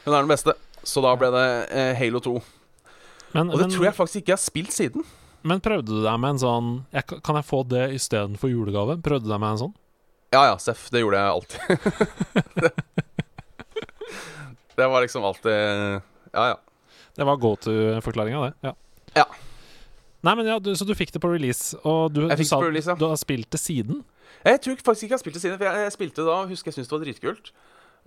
[0.05, 0.53] Hun er den beste.
[0.87, 2.35] Så da ble det uh, Halo 2.
[3.35, 5.03] men, Og det men, tror jeg faktisk ikke jeg har spilt siden.
[5.43, 8.95] men prøvde du deg med en sånn jeg, Kan jeg få det istedenfor julegave?
[9.03, 9.75] Prøvde du deg med en sånn?
[10.31, 10.87] Ja ja, Seff.
[10.93, 11.59] Det gjorde jeg alltid.
[14.80, 16.01] det var liksom alltid
[16.34, 16.57] Ja ja.
[17.19, 18.53] Det var go to-forklaringa, det.
[18.69, 18.73] Ja.
[19.17, 19.25] Ja.
[20.23, 22.88] Nei, men ja, du, Så du fikk det på release, og du, du sa release,
[22.91, 22.95] ja.
[22.99, 24.03] du har spilt det siden?
[24.45, 25.57] Jeg tror faktisk ikke jeg har spilt det siden.
[25.59, 27.51] For jeg, jeg spilte da, husker jeg syntes det var dritkult.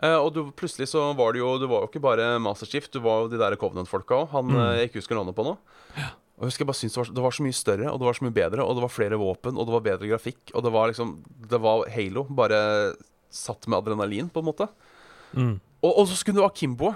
[0.03, 2.87] Uh, og du, plutselig så var det jo Du var jo ikke bare Master Chief,
[2.91, 4.31] du var jo de der Covenant-folka òg.
[4.33, 4.57] Han Mm.
[4.63, 5.53] eh, jeg ikke husker navnet på nå.
[5.53, 8.07] Og jeg husker jeg bare syntes det var, det var så mye større, og det
[8.09, 10.65] var så mye bedre, og det var flere våpen, og det var bedre grafikk, og
[10.65, 11.13] det var liksom
[11.53, 12.61] Det var Halo, bare
[13.31, 14.69] satt med adrenalin, på en måte.
[15.35, 15.55] Mm.
[15.83, 16.93] Og, og så skulle du ha Kimbo.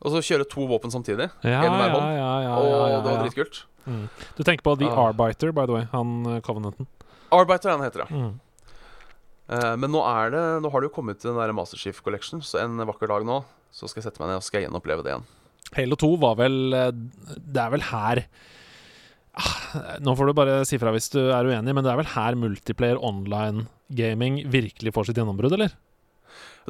[0.00, 1.26] Og så kjøre to våpen samtidig.
[1.44, 2.14] Ja, En hver ja, hånd.
[2.16, 3.64] ja, ja, og det var dritkult.
[3.84, 4.06] Mm.
[4.38, 5.08] Du tenker på The Ah.
[5.10, 5.84] Arbiter, by the way.
[5.92, 6.86] Han eh, Covenanten.
[7.32, 8.10] Arbiter, han heter det.
[8.14, 8.30] Mm.
[9.50, 12.38] Uh, men nå er det Nå har det jo kommet den der Master Chief Collection,
[12.40, 13.40] så en vakker dag nå
[13.74, 15.24] så skal jeg sette meg ned og skal gjenoppleve det igjen.
[15.74, 18.20] Halo 2 var vel eh, Det er vel her
[19.38, 22.08] Ah, Nå får du bare si fra hvis du er uenig, men det er vel
[22.16, 25.74] her multiplayer online gaming virkelig får sitt gjennombrudd, eller?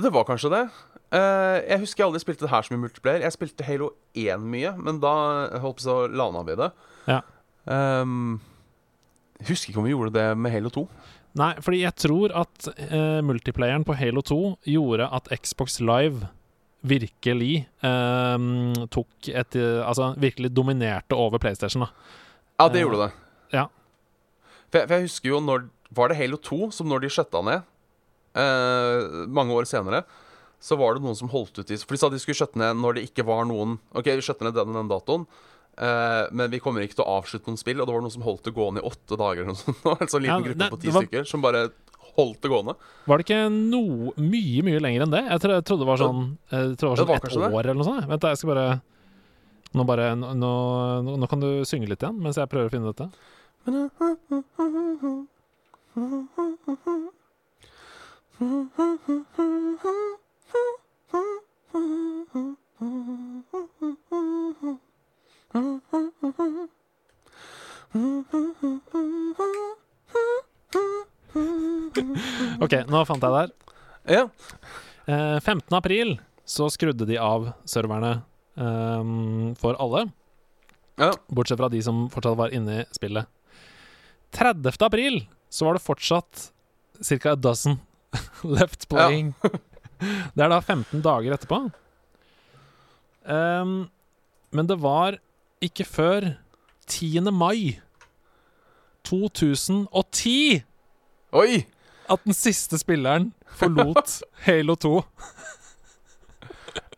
[0.01, 0.63] Det var kanskje det.
[1.11, 3.25] Eh, jeg husker jeg aldri spilte det her som i multiplayer.
[3.27, 5.15] Jeg spilte Halo 1 mye, men da
[5.63, 6.71] holdt på å lana vi det.
[7.11, 7.21] Ja.
[7.67, 8.39] Um,
[9.41, 10.85] jeg husker ikke om vi gjorde det med Halo 2.
[11.41, 14.41] Nei, fordi jeg tror at uh, multiplayeren på Halo 2
[14.71, 16.31] gjorde at Xbox Live
[16.87, 18.39] virkelig uh,
[18.89, 21.91] tok et uh, Altså virkelig dominerte over PlayStation, da.
[22.61, 23.11] Ja, det gjorde det.
[23.59, 23.67] ja.
[24.71, 27.41] For jeg, for jeg husker jo når Var det Halo 2 som når de skjøtta
[27.43, 27.65] ned,
[28.35, 30.05] mange år senere,
[30.61, 32.77] så var det noen som holdt ut i For de sa de skulle skjøtte ned
[32.77, 35.27] når det ikke var noen OK, vi skjøtter ned den og den datoen.
[35.81, 37.81] eh, men vi kommer ikke til å avslutte noen spill.
[37.81, 39.41] Og det var noen som holdt det gående i åtte dager.
[39.43, 41.71] Eller noe sånt, en sånn liten Ja, gruppe det- på ti var- stykker som bare
[42.17, 42.75] holdt det gående.
[43.07, 45.25] Var det ikke noe mye, mye lenger enn det?
[45.31, 47.41] Jeg, tro, jeg trodde det var sånn, jeg det var Det sånn var ett kanskje
[47.41, 47.53] det.
[47.55, 48.09] år eller noe sånt.
[48.11, 48.81] Vent, jeg skal bare
[49.73, 52.93] nå, bare nå, nå, nå kan du synge litt igjen mens jeg prøver å finne
[52.93, 53.09] dette.
[58.41, 58.47] OK,
[72.89, 73.51] nå fant jeg det her.
[74.09, 74.25] Ja.
[75.05, 75.69] Eh, 15.
[75.77, 76.17] april
[76.49, 78.23] så skrudde de av serverne
[78.57, 80.07] ehm, for alle,
[80.97, 81.13] ja.
[81.29, 83.29] bortsett fra de som fortsatt var inne i spillet.
[84.33, 84.73] 30.
[84.89, 86.49] april så var det fortsatt
[87.05, 87.37] ca.
[87.37, 87.77] a dozen
[88.57, 89.35] left playing.
[89.43, 91.59] Det er da 15 dager etterpå.
[93.31, 93.91] Um,
[94.57, 95.19] men det var
[95.63, 96.31] ikke før
[96.91, 97.21] 10.
[97.31, 97.77] mai
[99.07, 100.63] 2010
[101.37, 101.61] Oi!
[102.11, 103.29] at den siste spilleren
[103.61, 104.95] forlot Halo 2.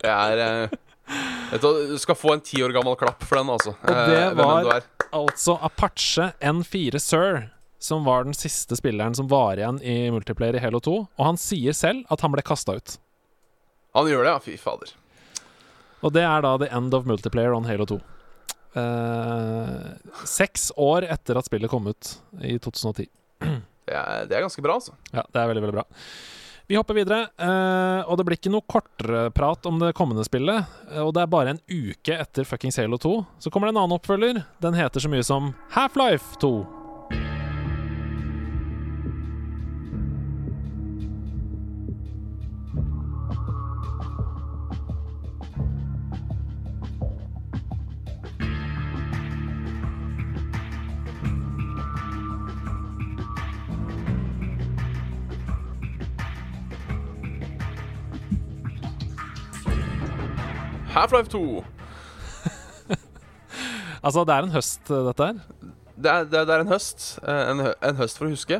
[0.01, 0.73] Det er eh,
[1.61, 3.75] du, du skal få en ti år gammel klapp for den, altså.
[3.83, 4.87] Og det Eh, var- er.
[5.13, 7.43] Altså Apache N4 Sir,
[7.83, 10.93] som var den siste spilleren som var igjen i multiplayer i Halo 2.
[11.19, 12.97] Og han sier selv at han ble kasta ut.
[13.97, 14.39] Han gjør det, ja.
[14.43, 14.93] Fy fader.
[16.03, 17.99] Og det er da the end of multiplayer on Halo 2.
[18.79, 19.89] Eh,
[20.25, 23.09] seks år etter at spillet kom ut i 2010.
[23.83, 24.95] Det er, det er ganske bra, altså.
[25.11, 25.83] Ja, det er veldig, veldig bra.
[26.71, 30.71] Vi hopper videre, eh, og det blir ikke noe kortere prat om det kommende spillet.
[31.03, 33.11] Og det er bare en uke etter fuckings Halo 2.
[33.43, 34.39] Så kommer det en annen oppfølger.
[34.63, 36.53] Den heter så mye som Half-Life 2.
[60.93, 61.63] Half-Life 2.
[64.03, 65.37] Altså, det er en høst, eh, dette her.
[65.95, 67.03] Det er, det er, det er en høst.
[67.23, 68.57] eh, En, en høst for å huske.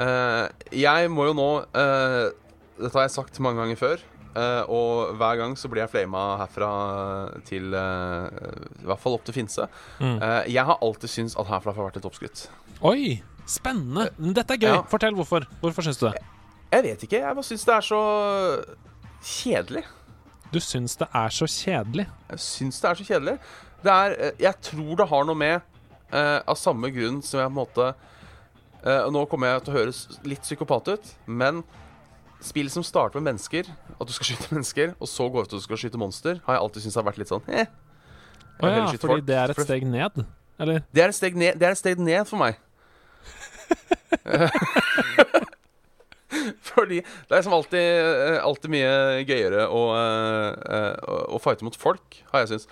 [0.00, 0.46] Eh,
[0.80, 1.48] jeg må jo nå
[2.80, 4.00] Dette har jeg sagt mange ganger før,
[4.72, 6.68] og hver gang så blir jeg flama herfra
[7.44, 9.66] til I hvert fall opp til Finse.
[10.00, 10.14] Mm.
[10.48, 12.46] Jeg har alltid syntes at Half-Life har vært et oppskrytt.
[12.88, 14.06] Oi, spennende.
[14.16, 14.70] Men Dette er gøy.
[14.78, 14.80] Ja.
[14.88, 15.44] Fortell hvorfor.
[15.60, 16.14] Hvorfor syns du det?
[16.72, 17.20] Jeg vet ikke.
[17.20, 18.00] Jeg bare syns det er så
[19.20, 19.84] kjedelig.
[20.50, 22.06] Du syns det er så kjedelig.
[22.32, 23.36] Jeg syns det er så kjedelig.
[23.84, 25.60] Det er eh, Jeg tror det har noe med
[26.12, 27.86] eh, Av samme grunn som jeg på en måte
[28.84, 31.62] eh, nå kommer jeg til å høres litt psykopat ut, men
[32.44, 35.60] spill som starter med mennesker, at du skal skyte mennesker, og så går ut til
[35.60, 37.70] at du skal skyte monster, har jeg alltid syntes har vært litt sånn eh.
[38.60, 39.24] Å ja, fordi folk.
[39.28, 40.24] det er et steg ned?
[40.60, 40.82] Eller?
[40.92, 42.58] Det er et steg ned, det er et steg ned for meg.
[46.70, 47.84] Fordi det er liksom alltid,
[48.30, 48.94] eh, alltid mye
[49.28, 52.66] gøyere å, eh, eh, å- å fighte mot folk, har jeg syntes.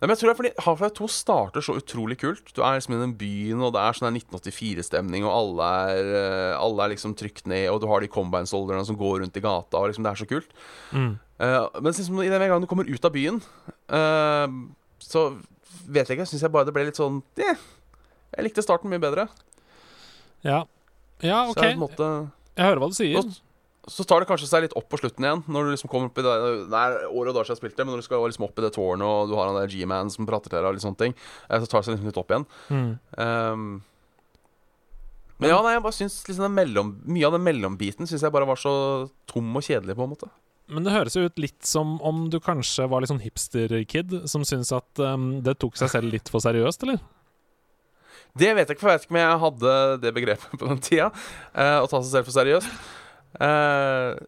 [0.00, 2.52] Men jeg tror det er fordi Half-Life 2 starter så utrolig kult.
[2.54, 6.10] Du er liksom i den byen, og det er sånn der 1984-stemning, og alle er,
[6.54, 9.74] alle er liksom trykt ned, og du har de combine-solderne som går rundt i gata,
[9.80, 10.54] og liksom det er så kult.
[10.94, 11.16] Mm.
[11.42, 13.42] Uh, men liksom, i den gang du kommer ut av byen,
[15.02, 15.24] så
[15.88, 16.28] vet jeg ikke.
[16.30, 17.58] Syns jeg bare det ble litt sånn yeah,
[18.36, 19.26] Jeg likte starten mye bedre.
[20.46, 20.62] Ja.
[21.24, 21.62] ja, Så OK.
[21.64, 22.08] jeg, på en måte,
[22.58, 23.20] Jeg hører hva du sier.
[23.22, 23.44] Og-
[23.88, 25.42] så tar det kanskje seg litt opp på slutten igjen.
[25.48, 26.32] Når du liksom kommer opp i det
[26.68, 28.64] Det er år og dager siden jeg spilte, men når du skal liksom opp i
[28.66, 31.00] det tårnet, og du har han der G-man som prater til deg, og litt sånne
[31.00, 31.14] ting,
[31.48, 32.46] eh, så tar det seg liksom litt opp igjen.
[32.68, 32.90] Mm.
[33.16, 33.82] Um,
[35.38, 38.48] men ja, nei, jeg bare syns liksom mellom, mye av den mellombiten Syns jeg bare
[38.48, 40.28] var så tom og kjedelig, på en måte.
[40.68, 44.44] Men det høres jo ut litt som om du kanskje var litt sånn hipster-kid som
[44.44, 46.98] syns at um, det tok seg selv litt for seriøst, eller?
[48.38, 50.82] Det vet jeg ikke, for jeg vet ikke om jeg hadde det begrepet på den
[50.84, 51.12] tida.
[51.52, 52.82] Uh, å ta seg selv for seriøst.
[53.38, 54.18] Uh,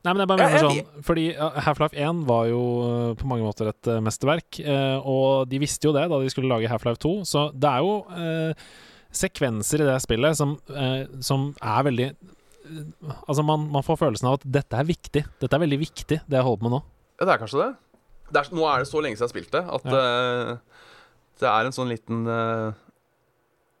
[0.00, 3.44] Nei, men jeg bare Ja, mener sånn Fordi Half-Life 1 var jo uh, på mange
[3.44, 7.02] måter et uh, mesterverk, uh, og de visste jo det da de skulle lage Half-Life
[7.04, 8.70] 2, så det er jo uh,
[9.12, 14.30] sekvenser i det spillet som, uh, som er veldig uh, Altså, man, man får følelsen
[14.30, 15.24] av at dette er viktig.
[15.42, 16.82] Dette er veldig viktig, det jeg holder på med nå.
[17.18, 17.70] ja, det er kanskje det.
[18.30, 20.52] det er, nå er det så lenge siden jeg har spilt det, at eh,
[21.42, 22.78] det er en sånn liten eh,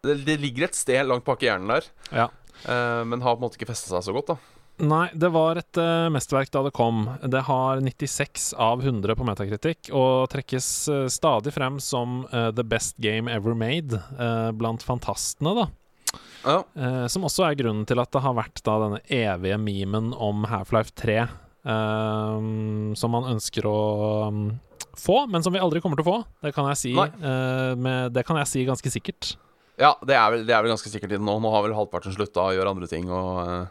[0.06, 2.30] det, ligger et sted langt bak i hjernen der, Ja.
[2.64, 4.56] uh, men har på en måte ikke festa seg så godt, da.
[4.80, 7.02] Nei, det var et uh, mesterverk da det kom.
[7.20, 12.64] Det har 96 av 100 på metakritikk, og trekkes uh, stadig frem som uh, the
[12.64, 14.00] best game ever made
[14.56, 15.68] blant fantastene, da.
[16.40, 16.62] Ja.
[17.12, 20.94] Som også er grunnen til at det har vært da denne evige memen om Half-Life
[20.96, 22.46] 3, eh,
[22.96, 23.82] som man ønsker å
[24.32, 24.40] um,
[24.96, 26.16] få, men som vi aldri kommer til å få.
[26.40, 29.34] Det kan jeg si, det kan jeg si ganske sikkert.
[29.80, 31.38] Ja, det er, vel, det er vel ganske sikkert nå.
[31.40, 33.70] Nå har vel halvparten slutta å gjøre andre ting og uh,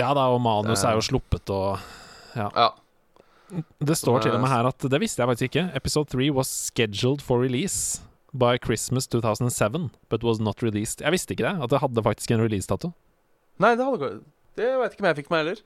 [0.00, 1.78] Ja da, og manus er jo sluppet og
[2.36, 2.72] Ja.
[3.78, 5.68] Det står til og med her at Det visste jeg faktisk ikke.
[5.78, 8.02] Episode 3 was scheduled for release
[8.34, 11.00] by Christmas 2007, but was not released.
[11.00, 12.90] Jeg visste ikke det, at det hadde faktisk en releasedato.
[13.62, 14.10] Nei, det hadde
[14.56, 15.62] Det veit ikke om jeg fikk meg heller.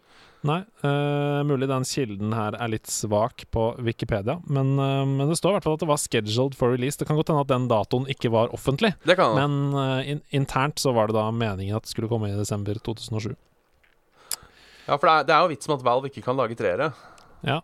[0.48, 5.36] Nei, uh, mulig den kilden her er litt svak på Wikipedia, men, uh, men det
[5.36, 6.96] står i hvert fall at det var scheduled for release.
[6.96, 10.22] Det kan godt hende at den datoen ikke var offentlig, Det kan men uh, in
[10.32, 13.34] internt så var det da meningen at det skulle komme i desember 2007.
[14.86, 16.88] Ja, for det er, det er jo vits med at Valve ikke kan lage treere.
[17.46, 17.60] Ja.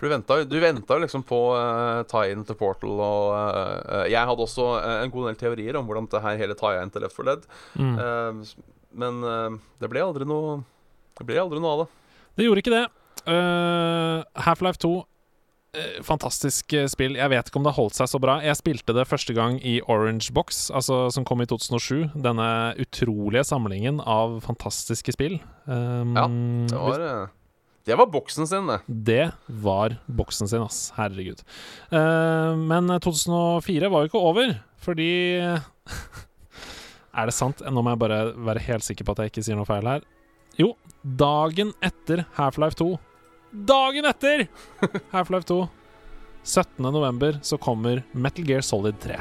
[0.00, 4.66] Du venta, jo- liksom på uh, tie-in til Portal, og uh, Jeg hadde også
[5.04, 7.46] en god del teorier om hvordan det her hele tie-in til Left 4 Dead.
[7.78, 8.44] Mm.
[8.96, 10.60] Men eh, det ble aldri noe
[11.18, 11.88] Det ble aldri noe av det.
[12.38, 12.86] Det gjorde ikke det.
[13.26, 14.90] Uh, Half-Life 2
[15.76, 17.18] eh, Fantastisk spill.
[17.18, 18.38] Jeg vet ikke om det holdt seg så bra.
[18.44, 22.14] Jeg spilte det første gang i Orange Box, altså, som kom i 2007.
[22.24, 22.48] Denne
[22.80, 25.36] utrolige samlingen av fantastiske spill.
[25.66, 26.26] Um, Ja,
[26.70, 27.04] Det var,
[27.90, 28.80] det var boksen sin, det.
[28.88, 29.28] Det
[29.66, 30.80] var boksen sin, ass.
[30.96, 31.44] Herregud.
[31.92, 35.12] Uh, men 2004 var jo ikke over, fordi
[37.16, 37.62] Er det sant?
[37.66, 40.06] Nå må jeg bare være helt sikker på at jeg ikke sier noe feil her.
[40.58, 42.88] Jo, dagen etter Half-Life 2
[43.70, 44.46] Dagen etter
[45.14, 45.60] Half-Life 2!
[46.46, 46.86] 17.
[46.86, 49.18] november så kommer Metal Gear Solid 3.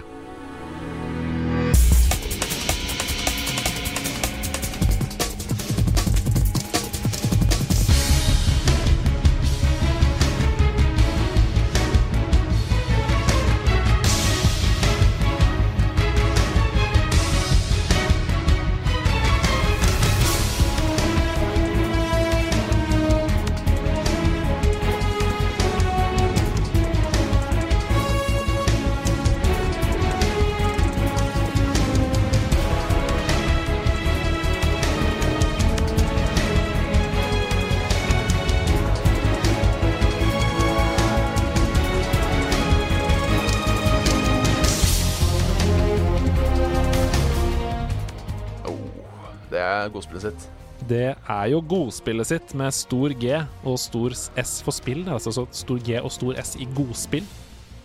[50.89, 55.05] det er jo godspillet sitt med stor G og stor S for spill.
[55.09, 57.25] Altså så stor G og stor S i godspill.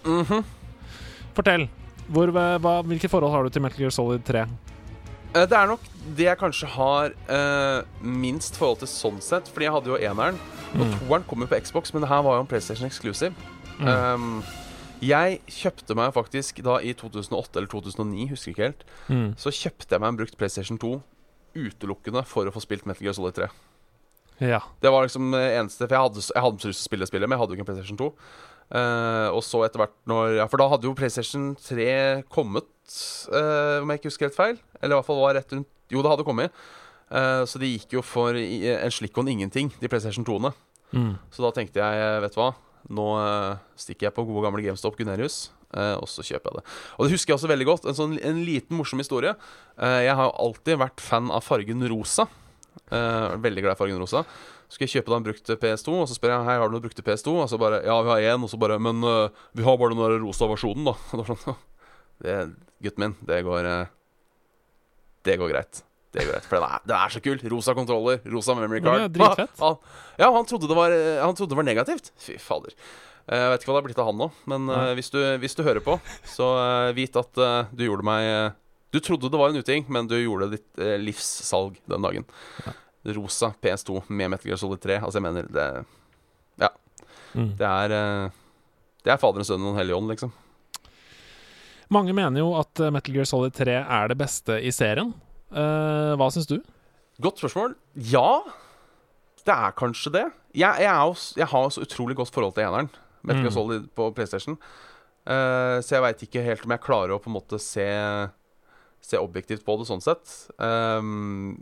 [0.04, 0.44] Mhm.
[1.36, 1.68] Fortell.
[2.12, 4.44] Hvor, hva, hvilke forhold har du til Metal Gear Solid 3?
[5.34, 5.80] Eh, Det er nok
[6.16, 9.48] det jeg kanskje har uh, minst forhold til sånn sett.
[9.48, 10.36] Fordi jeg hadde jo eneren,
[10.74, 10.92] og Mm.
[10.98, 13.34] toeren kom jo på Xbox, men det her var jo en PlayStation exclusive.
[13.78, 13.88] Mm.
[13.88, 14.44] Um,
[15.02, 19.34] jeg kjøpte meg faktisk da i 2008 eller 2009, husker ikke helt, Mm.
[19.36, 21.00] så kjøpte jeg meg en brukt PlayStation 2
[21.54, 23.48] utelukkende for å få spilt Metal Gear Solid 3.
[24.42, 24.60] Ja.
[24.82, 27.06] Det var liksom det eneste For jeg hadde, jeg hadde så lyst til å spille
[27.06, 28.08] spillet, men jeg hadde jo ikke en PlayStation 2.
[28.74, 31.86] Uh, og så etter hvert når Ja, for da hadde jo PlayStation 3
[32.32, 32.66] kommet,
[33.30, 34.58] uh, om jeg ikke husker helt feil.
[34.80, 36.64] Eller i hvert fall var rett rundt Jo, det hadde kommet.
[37.12, 40.54] Uh, så de gikk jo for en slikk og en ingenting, de PlayStation 2-ene.
[40.94, 41.12] Mm.
[41.30, 42.52] Så da tenkte jeg, vet du hva,
[42.92, 45.48] nå eh, stikker jeg på gode gamle GameStop Gunerius.
[45.76, 46.74] Eh, og så kjøper jeg det.
[46.96, 47.86] Og det husker jeg også veldig godt.
[47.90, 49.34] En sånn en liten morsom historie.
[49.78, 52.26] Eh, jeg har jo alltid vært fan av fargen rosa.
[52.90, 54.24] Eh, veldig glad i fargen rosa.
[54.68, 56.76] Så skal jeg kjøpe da en brukt PS2, og så spør jeg Hei, har du
[56.76, 57.36] noen brukte PS2.
[57.44, 58.42] Og så bare Ja, vi har én.
[58.42, 59.02] Og så bare Men
[59.54, 60.96] vi har bare den der rosa versjonen, da.
[62.24, 62.54] Det sånn,
[62.84, 63.66] Gutten min, det går
[65.24, 65.82] Det går greit.
[66.14, 67.40] Det går greit, For den er, den er så kul.
[67.50, 69.00] Rosa kontroller, rosa memory card.
[69.02, 69.56] Ja, dritfett.
[69.64, 69.80] Han,
[70.20, 70.94] ja, han trodde, det var,
[71.24, 72.12] han trodde det var negativt.
[72.22, 72.76] Fy fader.
[73.24, 75.18] Eh, Jeg vet ikke hva det har blitt av han nå, men uh, hvis, du,
[75.40, 75.96] hvis du hører på,
[76.28, 78.54] så uh, vit at uh, du gjorde meg
[78.94, 82.26] Du trodde det var en uting, men du gjorde ditt livssalg den dagen.
[83.16, 85.00] Rosa PS2 med Metal Gear Solid 3.
[85.00, 85.68] Altså, jeg mener det
[87.34, 87.48] Mm.
[87.58, 87.90] Det er
[89.02, 90.30] Det er Faderen, Sønnen og Den hellige ånd, liksom.
[91.90, 95.10] Mange mener jo at Metal Gear Solid 3 er det beste i serien.
[95.50, 96.60] Hva syns du?
[97.18, 97.74] Godt spørsmål.
[97.98, 98.44] Ja,
[99.42, 100.24] det er kanskje det.
[100.54, 102.92] Jeg, jeg, er også, jeg har så utrolig godt forhold til eneren.
[103.24, 103.56] Metal Gear Mm.
[103.56, 104.58] Solid på PlayStation.
[105.24, 107.86] Uh, så jeg veit ikke helt om jeg klarer å på en måte se
[109.04, 110.30] Se objektivt på det sånn sett.
[110.56, 111.58] Um,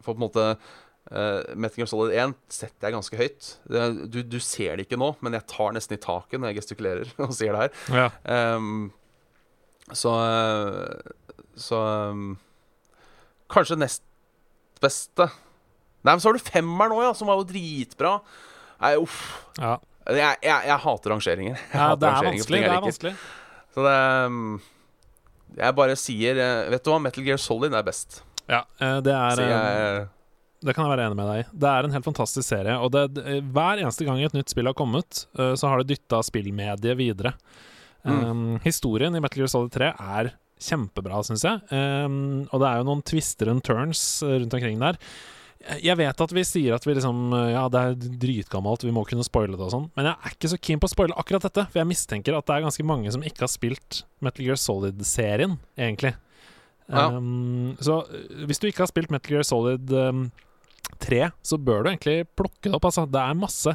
[0.00, 3.48] for på en måte uh, Metal Gear Solid 1 setter jeg ganske høyt.
[3.68, 6.62] Det, du, du ser det ikke nå, men jeg tar nesten i taket når jeg
[6.62, 7.76] gestikulerer og sier det her.
[7.92, 8.56] Ja.
[8.56, 8.88] Um,
[9.92, 11.12] så eh,
[11.60, 11.76] Så
[12.12, 12.38] um,
[13.52, 14.02] Kanskje nest
[14.80, 15.28] beste.
[16.04, 18.18] Nei, men så har du femmeren òg, ja, som var jo dritbra.
[18.80, 19.20] Nei, uff.
[19.60, 19.76] ja.
[20.08, 21.56] Jeg, jeg, jeg hater rangeringer.
[21.58, 23.14] Jeg ja hater det er rangeringer Det er vanskelig.
[23.74, 24.44] Så det ehm,
[25.58, 28.22] Jeg bare sier eh, Vet du hva, Metal Gear Solid er best.
[28.48, 30.08] Ja, eh, det er eh, jeg,
[30.64, 31.48] Det kan jeg være enig med deg i.
[31.64, 32.76] Det er en helt fantastisk serie.
[32.80, 33.06] Og det,
[33.52, 37.36] hver eneste gang et nytt spill har kommet, eh, så har det dytta spillmediet videre.
[38.08, 38.24] Mm.
[38.24, 40.32] Um, historien i Metal Gear Solid 3 er
[40.62, 41.60] kjempebra, syns jeg.
[41.70, 44.98] Um, og det er jo noen twister and turns eh, rundt omkring der.
[45.82, 49.02] Jeg vet at vi sier at vi liksom eh, Ja, det er dritgammelt, vi må
[49.08, 51.48] kunne spoile det og sånn, men jeg er ikke så keen på å spoile akkurat
[51.48, 54.60] dette, for jeg mistenker at det er ganske mange som ikke har spilt Metal Gear
[54.62, 56.14] Solid-serien, egentlig.
[56.88, 57.08] Ja.
[57.10, 60.28] Um, så eh, hvis du ikke har spilt Metal Gear Solid um,
[61.04, 62.86] 3, så bør du egentlig plukke det opp.
[62.88, 63.04] Altså.
[63.10, 63.74] Det er masse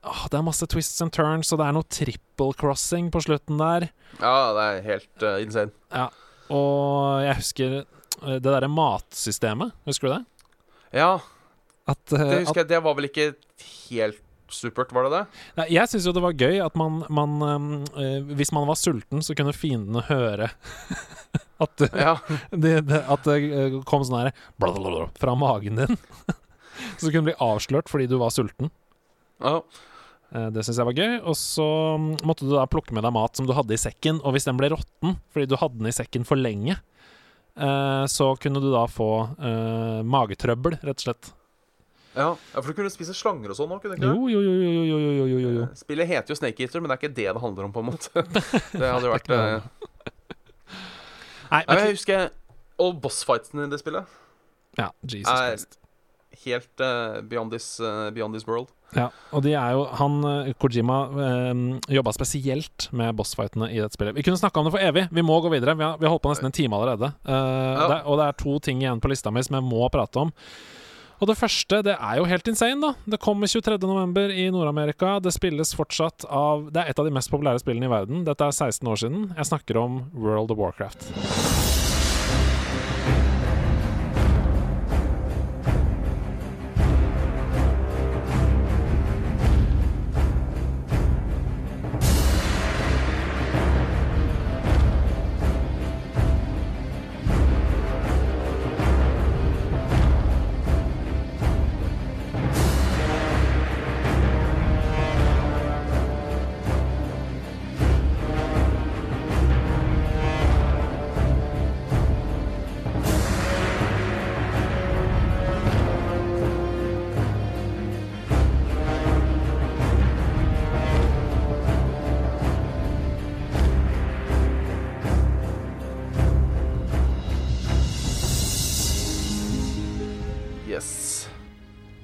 [0.00, 3.58] Oh, Det er masse twists and turns, og det er noe triple crossing på slutten
[3.60, 3.90] der.
[4.16, 6.06] ja, det er helt uh, insane.
[6.56, 7.74] Og jeg husker
[8.24, 9.74] det derre matsystemet.
[9.84, 10.22] Husker du det?
[10.96, 11.20] Ja,
[11.86, 12.68] At, uh, det at husker jeg.
[12.72, 13.28] Det var vel ikke
[13.90, 14.20] helt
[14.50, 15.22] supert, var det det?
[15.60, 17.36] Nei, Jeg syns jo det var gøy at man, man
[17.94, 20.48] eh, Hvis man var sulten, så kunne fiendene høre
[21.62, 22.16] at det, Ja.
[22.50, 24.32] det, det, at det eh, kom sånn her
[25.22, 25.94] fra magen din.
[26.98, 28.72] så du kunne bli avslørt fordi du var sulten.
[29.44, 29.60] ja.
[30.34, 31.14] Eh, Det syns jeg var gøy.
[31.26, 31.68] Og så
[31.98, 34.18] mm, måtte du da plukke med deg mat som du hadde i sekken.
[34.24, 36.89] Og hvis den ble råtten fordi du hadde den i sekken for lenge, eh,
[37.60, 41.30] Eh, så kunne du da få eh, magetrøbbel, rett og slett.
[42.14, 44.08] Ja, for du kunne spise slanger og sånn òg, kunne du ikke?
[44.10, 45.50] Jo, jo, jo, jo, jo, jo, jo, jo.
[45.58, 45.66] jo.
[45.68, 47.84] Eh, spillet heter jo Snake Eater, men det er ikke det det handler om, på
[47.84, 48.24] en måte.
[48.80, 49.30] Det hadde jo vært
[51.50, 52.28] Nei, men jeg husker
[52.78, 54.18] Og bossfightene i det spillet
[54.78, 55.78] ja, Jesus er Christ.
[56.44, 58.70] helt uh, beyond, this, uh, beyond this world.
[58.96, 61.60] Ja, og de er jo Han eh, Kojima eh,
[61.94, 64.16] jobba spesielt med bossfightene i dette spillet.
[64.18, 65.06] Vi kunne snakka om det for evig.
[65.14, 65.76] Vi må gå videre.
[65.78, 67.12] Vi har, vi har holdt på nesten en time allerede.
[67.22, 70.26] Eh, det, og det er to ting igjen på lista mi som jeg må prate
[70.26, 70.34] om.
[71.20, 72.94] Og det første, det er jo helt insane, da.
[73.12, 74.32] Det kommer 23.11.
[74.40, 75.18] i Nord-Amerika.
[75.20, 78.24] Det spilles fortsatt av Det er et av de mest populære spillene i verden.
[78.24, 79.26] Dette er 16 år siden.
[79.36, 81.59] Jeg snakker om World of Warcraft.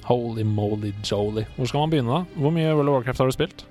[0.07, 1.43] Holy moly joly.
[1.57, 2.39] Hvor skal man begynne, da?
[2.41, 3.65] Hvor mye World of Warcraft har du spilt?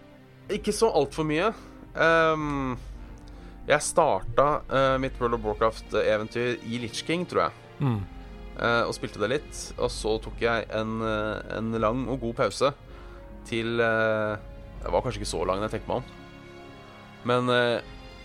[0.51, 1.47] Ikke så altfor mye.
[1.95, 2.75] Um,
[3.69, 7.55] jeg starta uh, mitt World of Warcraft-eventyr i Litch King, tror jeg.
[7.79, 8.01] Mm.
[8.55, 9.61] Uh, og spilte det litt.
[9.79, 12.69] Og så tok jeg en, eh, en lang og god pause
[13.47, 14.35] til uh,
[14.83, 16.11] Det var kanskje ikke så lang, jeg tenker meg om.
[17.25, 17.79] Men eh,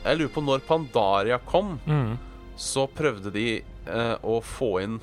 [0.04, 2.18] jeg lurer på når Pandaria kom, Mm.
[2.60, 4.98] så prøvde de eh, å få inn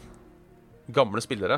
[0.94, 1.58] gamle spillere.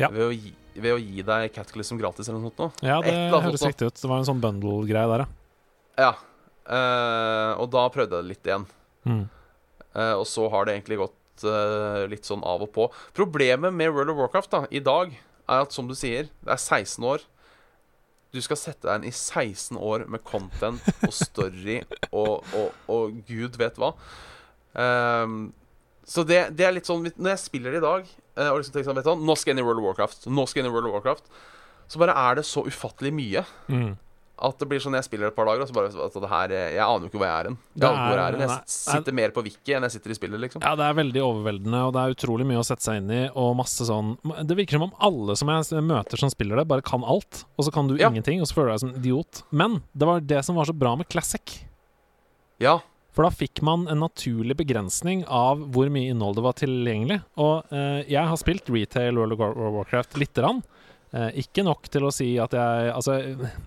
[0.00, 0.10] Ja.
[0.10, 2.84] Ved, å gi, ved å gi deg Cataclysm gratis eller noe sånt.
[2.84, 3.98] Ja, det høres riktig ut.
[4.00, 5.30] Det var en sånn bundle-greie der, ja.
[6.04, 6.14] Ja.
[6.64, 8.64] Uh, og da prøvde jeg det litt igjen.
[9.04, 9.26] Mm.
[9.94, 12.88] Uh, og så har det egentlig gått uh, litt sånn av og på.
[13.16, 16.60] Problemet med World of Warcraft da, i dag er at, som du sier, det er
[16.60, 17.26] 16 år.
[18.34, 23.20] Du skal sette deg inn i 16 år med content og story og, og, og
[23.28, 23.92] gud vet hva.
[24.74, 25.52] Ehm,
[26.06, 28.04] så det, det er litt sånn Når jeg spiller det i dag
[28.36, 30.26] eh, og liksom tenker sånn, vet du, Nå skal jeg inn i World of Warcraft.
[30.28, 31.24] Nå skal jeg inn i World of Warcraft
[31.88, 33.96] Så bare er det så ufattelig mye Mm.
[34.44, 36.48] at det blir sånn jeg spiller et par dager, og så bare at det her
[36.74, 37.58] Jeg aner jo ikke hvor jeg er hen.
[37.78, 40.40] Jeg er, jeg er er- Jeg sitter mer på Wiki enn jeg sitter i spillet,
[40.42, 40.60] liksom.
[40.66, 43.20] Ja, det er veldig overveldende, og det er utrolig mye å sette seg inn i.
[43.30, 46.82] Og masse sånn Det virker som om alle som jeg møter som spiller det, bare
[46.82, 47.44] kan alt.
[47.56, 48.10] Og så kan du Ja.
[48.10, 49.42] ingenting, og så føler du deg som en idiot.
[49.52, 51.64] Men det var det som var så bra med Classic.
[52.58, 52.80] Ja.
[53.14, 57.20] For da fikk man en naturlig begrensning av hvor mye innhold det var tilgjengelig.
[57.38, 59.44] Og eh, jeg har spilt retail World of
[59.78, 60.64] Warcraft lite grann.
[61.14, 63.20] Eh, ikke nok til å si at jeg Altså,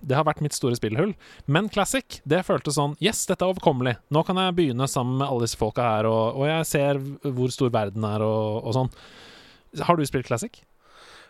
[0.04, 1.14] det har vært mitt store spillhull.
[1.48, 3.96] Men Classic, det føltes sånn Yes, dette er overkommelig.
[4.12, 7.54] Nå kan jeg begynne sammen med alle disse folka her, og, og jeg ser hvor
[7.54, 8.92] stor verden er, og, og sånn.
[9.80, 10.60] Har du spilt Classic?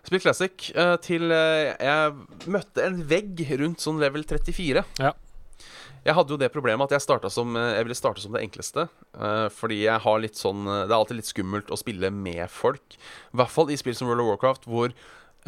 [0.06, 4.84] Spilt Classic uh, til uh, jeg møtte en vegg rundt sånn level 34.
[5.02, 5.14] Ja.
[6.06, 8.88] Jeg hadde jo det problemet at jeg, som, eh, jeg ville starte som det enkleste.
[9.14, 12.48] eh, fordi jeg har litt sånn eh, Det er alltid litt skummelt å spille med
[12.50, 12.96] folk.
[13.32, 14.92] I hvert fall i spill som World of Warcraft, hvor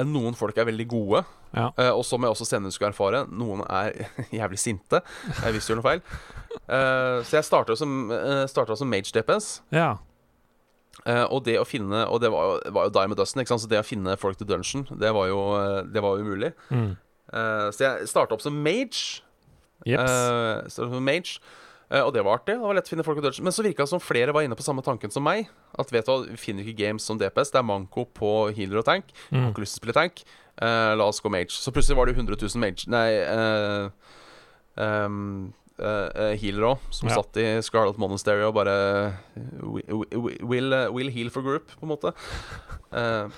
[0.00, 1.24] noen folk er veldig gode.
[1.50, 1.72] Ja.
[1.90, 5.00] og som jeg også senere skulle erfare, noen er jævlig sinte
[5.42, 6.02] Jeg hvis du gjør noe feil.
[7.26, 8.06] Så jeg starta som,
[8.46, 9.48] som mage DPS.
[9.74, 9.96] Ja.
[11.26, 13.86] Og det å finne Og det var jo, var jo Dime Dustin, så det å
[13.86, 15.42] finne folk til dungeon, det var jo,
[15.90, 16.52] det var jo umulig.
[16.70, 16.94] Mm.
[17.74, 19.24] Så jeg starta opp som mage.
[19.86, 20.78] Jeps.
[20.78, 21.38] Uh, mage
[21.90, 22.54] Uh, og det var artig.
[22.54, 23.42] Det var lett å finne folk dungeon.
[23.42, 25.48] Men så virka det som flere var inne på samme tanken som meg.
[25.74, 27.50] At vet du hva, vi finner ikke games som DPS.
[27.50, 29.10] Det er manko på healer og tank.
[29.32, 29.40] Mm.
[29.42, 30.22] har ikke lyst til å spille tank.
[30.62, 31.50] Uh, la oss gå mage.
[31.50, 33.90] Så plutselig var det jo 100 000 mage Nei uh,
[34.78, 35.50] um,
[35.80, 37.16] eh, eh, healere òg, som Ja.
[37.18, 38.76] satt i Scarlet Monastery og bare
[39.58, 42.14] wi- wi- will, eh, will heal for group, på en måte.
[42.92, 43.28] Eh,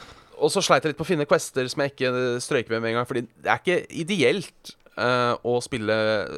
[0.43, 2.13] og så sleit jeg litt på å finne quester som jeg ikke
[2.43, 3.07] strøyker med med en gang.
[3.07, 5.97] Fordi det er ikke ideelt eh, å spille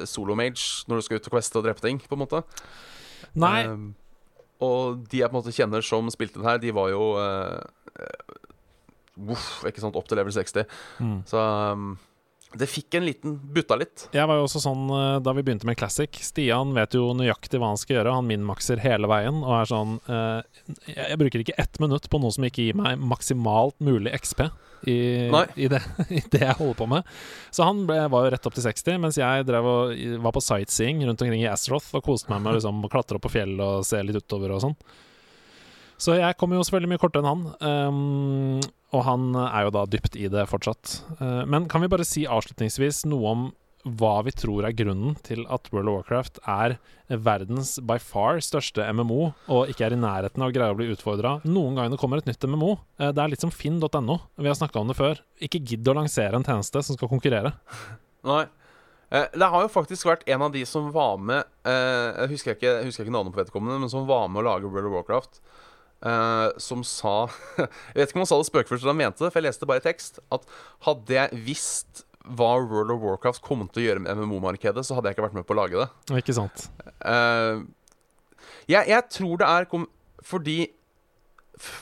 [0.08, 2.42] solo-mage når du skal ut og queste og drepe ting, på en måte.
[3.34, 3.58] Nei.
[3.64, 3.84] Eh,
[4.64, 7.58] og de jeg på en måte kjenner som spilte den her, de var jo uh,
[9.14, 10.64] Uff, ikke sant, opp til level 60.
[11.02, 11.18] Mm.
[11.28, 11.92] Så um,
[12.58, 14.06] det fikk en liten Butta litt.
[14.14, 16.20] Jeg var jo også sånn eh, da vi begynte med Classic.
[16.22, 18.16] Stian vet jo nøyaktig hva han skal gjøre.
[18.18, 22.34] Han minmakser hele veien og er sånn eh, jeg, bruker ikke ett minutt på noe
[22.34, 24.46] som ikke gir meg maksimalt mulig XP
[24.90, 24.98] i,
[25.56, 25.80] i, det,
[26.18, 27.14] i det jeg holder på med.
[27.54, 30.44] Så han ble, var jo rett opp til 60, mens jeg drev og var på
[30.44, 33.64] sightseeing rundt omkring i Astroth og koste meg med liksom, å klatre opp på fjellet
[33.64, 34.78] og se litt utover og sånn.
[36.04, 37.44] Så jeg kommer jo selvfølgelig mye kortere enn han.
[37.68, 41.00] ehm, og han er jo da dypt i det fortsatt.
[41.18, 43.44] Eh, men kan vi bare si avslutningsvis noe om
[43.84, 46.78] hva vi tror er grunnen til at World of Warcraft er
[47.20, 50.86] verdens by far største MMO, og ikke er i nærheten av å greie å bli
[50.94, 52.78] utfordra noen ganger det kommer et nytt MMO.
[52.96, 54.16] Eh, Det er litt som finn.no.
[54.40, 55.20] Vi har snakka om det før.
[55.44, 57.52] Ikke gidd å lansere en tjeneste som skal konkurrere.
[58.30, 58.46] Nei.
[59.12, 62.56] Eh, det har jo faktisk vært en av de som var med eh, Jeg husker
[62.56, 64.96] ikke, jeg husker ikke navnet på vedkommende, men som var med å lage World of
[64.96, 65.42] Warcraft.
[66.04, 67.14] Eh, som sa
[67.58, 69.68] Jeg vet ikke om han sa det spøkefullt eller han mente det, for jeg leste
[69.70, 70.20] bare tekst.
[70.34, 70.46] At
[70.86, 75.10] hadde jeg visst hva World of Warcraft kom til å gjøre med MMO-markedet, så hadde
[75.10, 75.88] jeg ikke vært med på å lage det.
[76.22, 76.68] Ikke sant?
[77.04, 77.60] uh,
[78.70, 79.84] jeg, jeg tror det er kom
[80.24, 80.56] fordi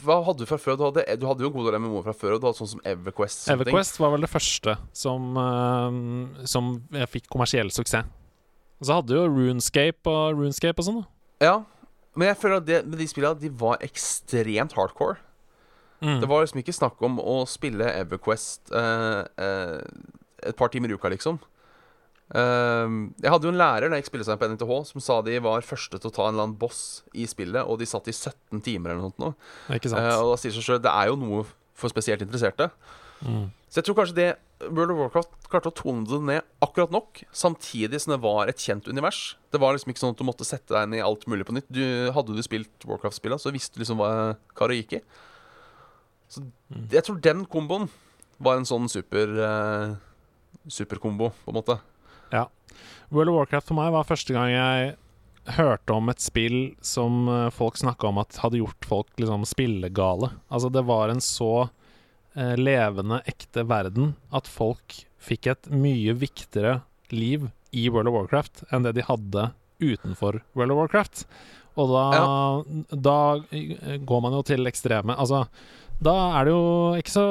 [0.03, 0.75] Hva hadde du fra før?
[0.77, 2.35] Du hadde, du hadde jo en god del MMO fra før.
[2.35, 3.45] Og du hadde sånn som Everquest.
[3.47, 3.71] sånne ting.
[3.71, 8.11] Everquest var vel det første som, uh, som jeg fikk kommersiell suksess.
[8.83, 11.01] Og så hadde jo Runescape og Runescape og sånn.
[11.41, 11.55] Ja,
[12.17, 15.17] men jeg føler at det, med de spillene De var ekstremt hardcore.
[16.03, 16.19] Mm.
[16.21, 19.81] Det var liksom ikke snakk om å spille Everquest uh, uh,
[20.43, 21.39] et par timer i uka, liksom.
[22.33, 25.39] Uh, jeg hadde jo en lærer da jeg gikk spillesegn på NTH, som sa de
[25.45, 28.17] var første til å ta en eller annen boss i spillet, og de satt i
[28.17, 29.23] 17 timer eller noe sånt.
[29.23, 29.33] nå.
[29.79, 31.47] Eh, og da sier seg selv, det er jo noe
[31.79, 32.71] for spesielt interesserte.
[33.23, 33.47] Mm.
[33.73, 34.27] Så jeg tror kanskje det
[34.69, 38.61] World of Warcraft klarte å tone det ned akkurat nok, samtidig som det var et
[38.61, 39.23] kjent univers.
[39.51, 41.55] Det var liksom ikke sånn at du måtte sette deg inn i alt mulig på
[41.57, 41.71] nytt.
[41.73, 41.81] Du,
[42.13, 44.11] hadde du spilt Warcraft-spillet, så visste du liksom hva,
[44.59, 45.03] hva det gikk i.
[46.33, 46.87] Så Mm.
[46.93, 47.89] jeg tror den komboen
[48.41, 49.97] var en sånn super eh,
[50.69, 51.79] superkombo, på en måte.
[52.33, 52.47] Ja.
[53.11, 54.97] World of Warcraft for meg var første gang jeg
[55.59, 60.31] hørte om et spill som eh, folk snakka om at hadde gjort folk liksom spillegale.
[60.51, 61.69] Altså, det var en så
[62.37, 66.81] eh, levende, ekte verden at folk fikk et mye viktigere
[67.13, 69.51] liv i World of Warcraft enn det de hadde
[69.83, 71.25] utenfor World of Warcraft.
[71.81, 72.07] Og da,
[72.93, 73.19] da
[73.57, 75.47] eh, går man jo til ekstreme Altså,
[76.03, 76.67] da er det jo
[77.01, 77.27] ikke så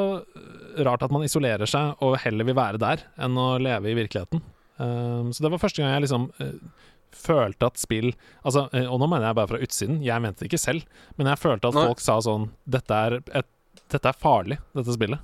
[0.88, 4.42] rart at man isolerer seg og heller vil være der enn å leve i virkeligheten.
[4.82, 8.08] Um, så det var første gang jeg liksom uh, følte at spill
[8.40, 10.88] Altså, og nå mener jeg bare fra utsiden, jeg mente det ikke selv,
[11.20, 11.84] men jeg følte at Nei.
[11.92, 13.50] folk sa sånn Dette er, et,
[13.94, 15.20] dette er farlig, dette spillet.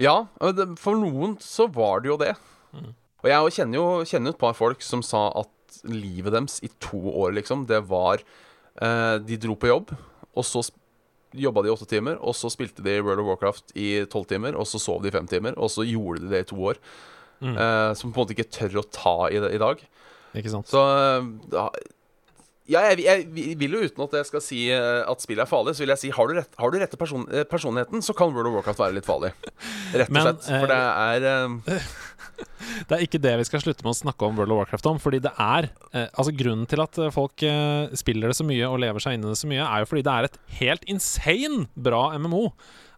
[0.00, 0.26] Ja,
[0.80, 2.34] for noen så var det jo det.
[2.72, 2.92] Mm.
[3.22, 7.00] Og jeg kjenner jo kjenner et par folk som sa at livet deres i to
[7.12, 9.94] år, liksom, det var eh, De dro på jobb,
[10.32, 10.64] og så
[11.32, 14.56] jobba de i åtte timer, og så spilte de World of Warcraft i tolv timer,
[14.58, 16.80] og så sov de i fem timer, og så gjorde de det i to år.
[17.42, 17.56] Mm.
[17.56, 19.80] Eh, som på en måte ikke tør å ta i det i dag.
[20.38, 20.68] Ikke sant?
[20.70, 21.70] Så eh, da,
[22.70, 25.74] ja, jeg, jeg vil jo uten at jeg skal si eh, at spillet er farlig,
[25.74, 28.30] så vil jeg si har du, rett, har du rette person, eh, personligheten, så kan
[28.34, 29.32] World of Warcraft være litt farlig.
[29.94, 30.46] Rett og Men, slett.
[30.46, 31.90] For det er eh,
[32.88, 35.00] Det er ikke det vi skal slutte med å snakke om World of Warcraft om.
[35.02, 38.68] Fordi det er eh, Altså Grunnen til at eh, folk eh, spiller det så mye
[38.70, 40.86] og lever seg inn i det så mye, er jo fordi det er et helt
[40.90, 42.48] insane bra MMO.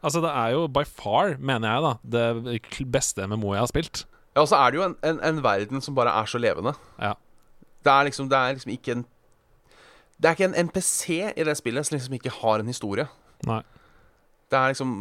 [0.05, 4.05] Altså Det er jo by far, mener jeg, da det beste MMO jeg har spilt.
[4.35, 6.75] Ja, og så er det jo en, en, en verden som bare er så levende.
[7.01, 7.15] Ja.
[7.85, 9.05] Det er liksom, det er liksom ikke en
[10.19, 11.01] Det er ikke en NPC
[11.35, 13.07] i det spillet som liksom ikke har en historie.
[13.49, 13.63] Nei.
[14.51, 14.93] Det er liksom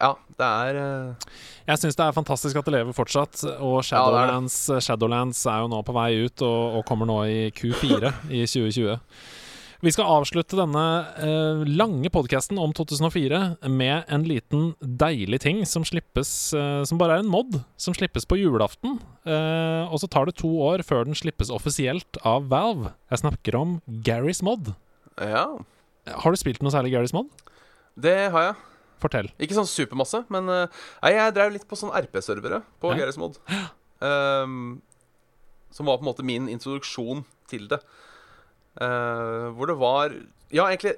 [0.00, 1.28] Ja, det er uh...
[1.66, 3.44] Jeg syns det er fantastisk at det lever fortsatt.
[3.58, 4.42] Og Ja, det er det.
[4.44, 8.44] Shadowlands, Shadowlands er jo nå på vei ut, og, og kommer nå i Q4 i
[8.44, 8.98] 2020.
[9.84, 10.82] Vi skal avslutte denne
[11.20, 17.18] eh, lange podkasten om 2004 med en liten deilig ting som slippes eh, Som bare
[17.18, 18.96] er en mod, som slippes på julaften.
[19.28, 22.94] Eh, og så tar det to år før den slippes offisielt av Valve.
[23.12, 23.74] Jeg snakker om
[24.06, 24.72] Garys mod.
[25.20, 25.44] Ja,
[26.22, 27.28] Har du spilt noe særlig Garys mod?
[28.00, 28.56] det har jeg.
[29.04, 29.28] Fortell.
[29.42, 33.02] Ikke sånn supermasse, men eh, Nei, jeg drev litt på sånn RP-servere på Ja.
[33.02, 33.36] Garys Mod.
[34.00, 34.80] Um,
[35.76, 37.82] som var på en måte min introduksjon til det.
[38.80, 40.10] Eh, hvor det var
[40.50, 40.96] Ja, egentlig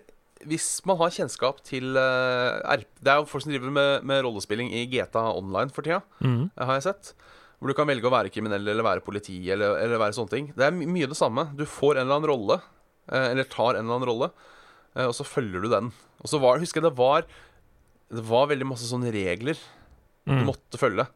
[0.49, 4.23] Hvis man har kjennskap til uh, RP Det er jo folk som driver med, med
[4.25, 6.51] rollespilling i GTA Online for tida, Mhm.
[6.57, 7.13] eh, har jeg sett.
[7.61, 10.53] Hvor du kan velge å være kriminell eller være politi eller, eller være sånne ting.
[10.57, 11.47] Det er my mye det samme.
[11.57, 12.61] Du får en eller annen rolle,
[13.13, 14.31] uh, eller tar en eller annen rolle,
[14.95, 15.93] eh, og så følger du den.
[16.21, 17.25] Og så var, husker jeg det var
[18.13, 19.57] Det var veldig masse sånne regler
[20.27, 20.45] du Mm.
[20.47, 21.07] måtte følge.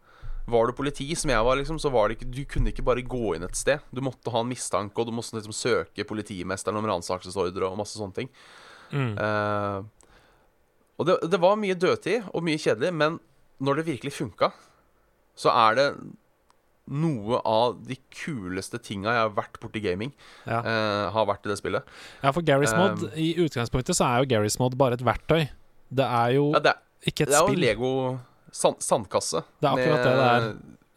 [0.50, 3.02] Var du politi, som jeg var, liksom, så var det ikke Du kunne ikke bare
[3.06, 3.80] gå inn et sted.
[3.94, 7.98] Du måtte ha en mistanke, og du måtte liksom søke politimesteren om ransakelsesordre og masse
[8.00, 8.30] sånne ting.
[8.90, 9.12] Mm.
[9.14, 9.84] Uh,
[10.98, 13.20] og det, det var mye dødtid og mye kjedelig, men
[13.62, 14.50] når det virkelig funka,
[15.38, 15.86] så er det
[16.90, 20.10] noe av de kuleste tinga jeg har vært borti gaming,
[20.48, 20.58] Ja.
[20.64, 21.86] uh, har vært i det spillet.
[22.24, 25.46] Ja, for Garys mod, uh, i utgangspunktet så er jo Garys mod bare et verktøy.
[25.90, 27.30] Det er jo Ja, det, er- ikke et spill.
[27.30, 27.60] det er jo spill.
[27.68, 28.18] Lego
[28.52, 29.42] sand, sandkasse.
[29.60, 30.46] Det er akkurat det det er.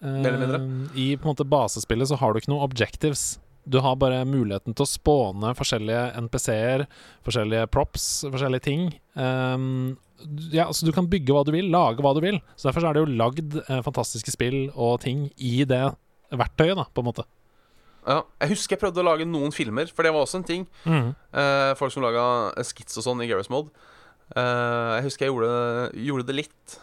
[0.04, 0.62] mer eller mindre.
[0.92, 3.38] Eh, I på en måte basespillet så har du ikke noe objectives.
[3.64, 6.86] Du har bare muligheten til å spåne forskjellige NPC-er,
[7.24, 8.90] forskjellige props, forskjellige ting.
[9.16, 9.96] Um,
[10.52, 12.42] ja, så du kan bygge hva du vil, lage hva du vil.
[12.56, 15.86] Så Derfor så er det jo lagd eh, fantastiske spill og ting i det
[16.34, 17.26] verktøyet, da, på en måte.
[18.04, 20.66] Ja, jeg husker jeg prøvde å lage noen filmer, for det var også en ting.
[20.84, 22.26] Eh, folk som laga
[22.68, 23.72] skits og sånn i Gareth Mode.
[24.36, 25.54] Eh, jeg husker jeg gjorde,
[26.10, 26.76] gjorde det litt.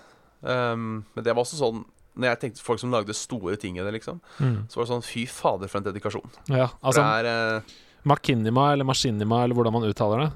[0.42, 1.82] Um, men det var også sånn
[2.16, 4.66] Når jeg tenkte folk som lagde store ting i det, liksom, Mm.
[4.68, 6.30] så var det sånn Fy fader, for en dedikasjon.
[6.48, 10.30] Ja, altså det er uh, Makinima, eller Maskinima, eller hvordan man uttaler det.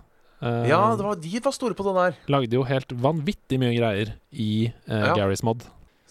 [0.45, 2.19] Uh, Ja, det var, de var store på det der.
[2.29, 5.15] Lagde jo helt vanvittig mye greier i uh, Ja.
[5.17, 5.65] Garys mod.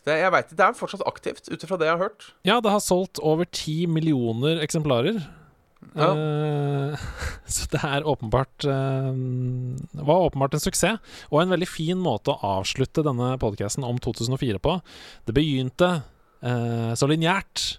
[0.04, 2.26] Det, jeg vet, det er fortsatt aktivt, ut ifra det jeg har hørt.
[2.44, 5.22] Ja, det har solgt over ti millioner eksemplarer.
[5.94, 6.10] Ja.
[6.16, 7.06] Uh,
[7.56, 9.12] så det er åpenbart uh,
[10.00, 14.62] var åpenbart en suksess, og en veldig fin måte å avslutte denne podkasten om 2004
[14.64, 14.78] på.
[15.28, 17.78] Det begynte uh, så lineært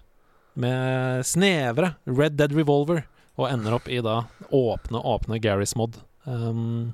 [0.55, 3.03] med snevre Red Dead Revolver,
[3.35, 4.21] og ender opp i da
[4.55, 5.97] åpne, åpne Garys mod.
[6.23, 6.93] Um,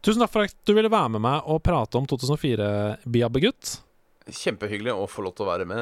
[0.00, 2.70] tusen takk for at du ville være med meg og prate om 2004,
[3.04, 3.76] Biabbegutt.
[4.28, 5.78] Kjempehyggelig å få lov til å være med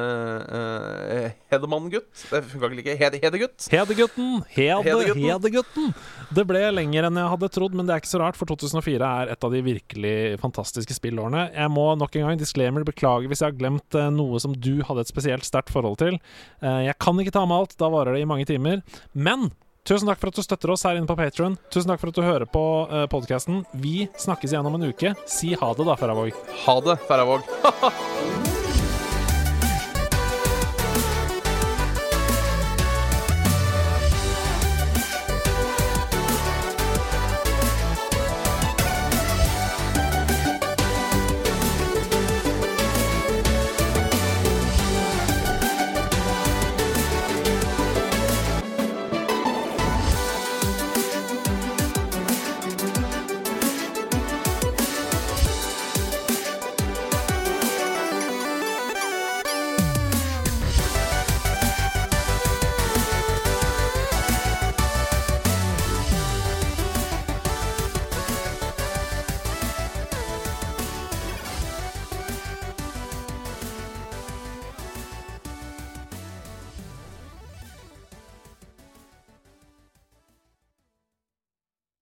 [0.47, 2.09] uh, Hedemann-gutt.
[2.29, 2.95] Det funka ikke like.
[3.01, 3.67] Hede, hedegutt.
[3.73, 4.41] Hedegutten!
[4.53, 5.25] Hede, Hedegutten.
[5.27, 5.91] Hedegutten!
[6.33, 9.11] Det ble lenger enn jeg hadde trodd, men det er ikke så rart, for 2004
[9.21, 11.49] er et av de virkelig fantastiske spillårene.
[11.53, 14.77] Jeg må nok en gang, disclaimer, beklage hvis jeg har glemt eh, noe som du
[14.87, 16.19] hadde et spesielt sterkt forhold til.
[16.63, 18.83] Uh, jeg kan ikke ta med alt, da varer det i mange timer.
[19.13, 19.49] Men
[19.87, 21.55] Tusen takk for at du støtter oss her inne på Patron.
[21.71, 23.63] Tusen takk for at du hører på uh, podkasten.
[23.71, 25.15] Vi snakkes igjen om en uke.
[25.31, 26.35] Si ha det, da, Ferravåg.
[26.65, 28.63] Ha det, Færøyvåg.